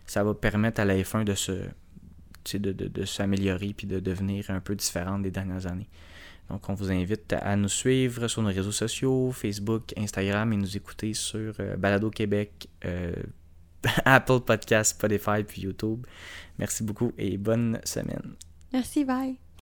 ça 0.06 0.22
va 0.22 0.34
permettre 0.34 0.80
à 0.80 0.84
la 0.84 0.94
F1 0.96 1.24
de 1.24 1.34
se 1.34 1.52
de, 2.56 2.72
de, 2.72 3.04
s'améliorer 3.04 3.74
puis 3.76 3.86
de 3.86 4.00
devenir 4.00 4.50
un 4.50 4.60
peu 4.60 4.74
différente 4.74 5.22
des 5.22 5.30
dernières 5.30 5.66
années. 5.66 5.88
Donc 6.48 6.68
on 6.68 6.74
vous 6.74 6.90
invite 6.90 7.34
à 7.34 7.56
nous 7.56 7.68
suivre 7.68 8.26
sur 8.28 8.42
nos 8.42 8.48
réseaux 8.48 8.72
sociaux, 8.72 9.30
Facebook, 9.32 9.92
Instagram 9.96 10.52
et 10.52 10.56
nous 10.56 10.76
écouter 10.76 11.12
sur 11.12 11.54
euh, 11.60 11.76
Balado 11.76 12.10
Québec, 12.10 12.68
euh, 12.84 13.12
Apple 14.04 14.40
Podcast, 14.40 14.92
Spotify 14.92 15.44
puis 15.46 15.62
YouTube. 15.62 16.06
Merci 16.58 16.82
beaucoup 16.84 17.12
et 17.18 17.36
bonne 17.36 17.80
semaine. 17.84 18.34
Merci, 18.72 19.04
bye. 19.04 19.47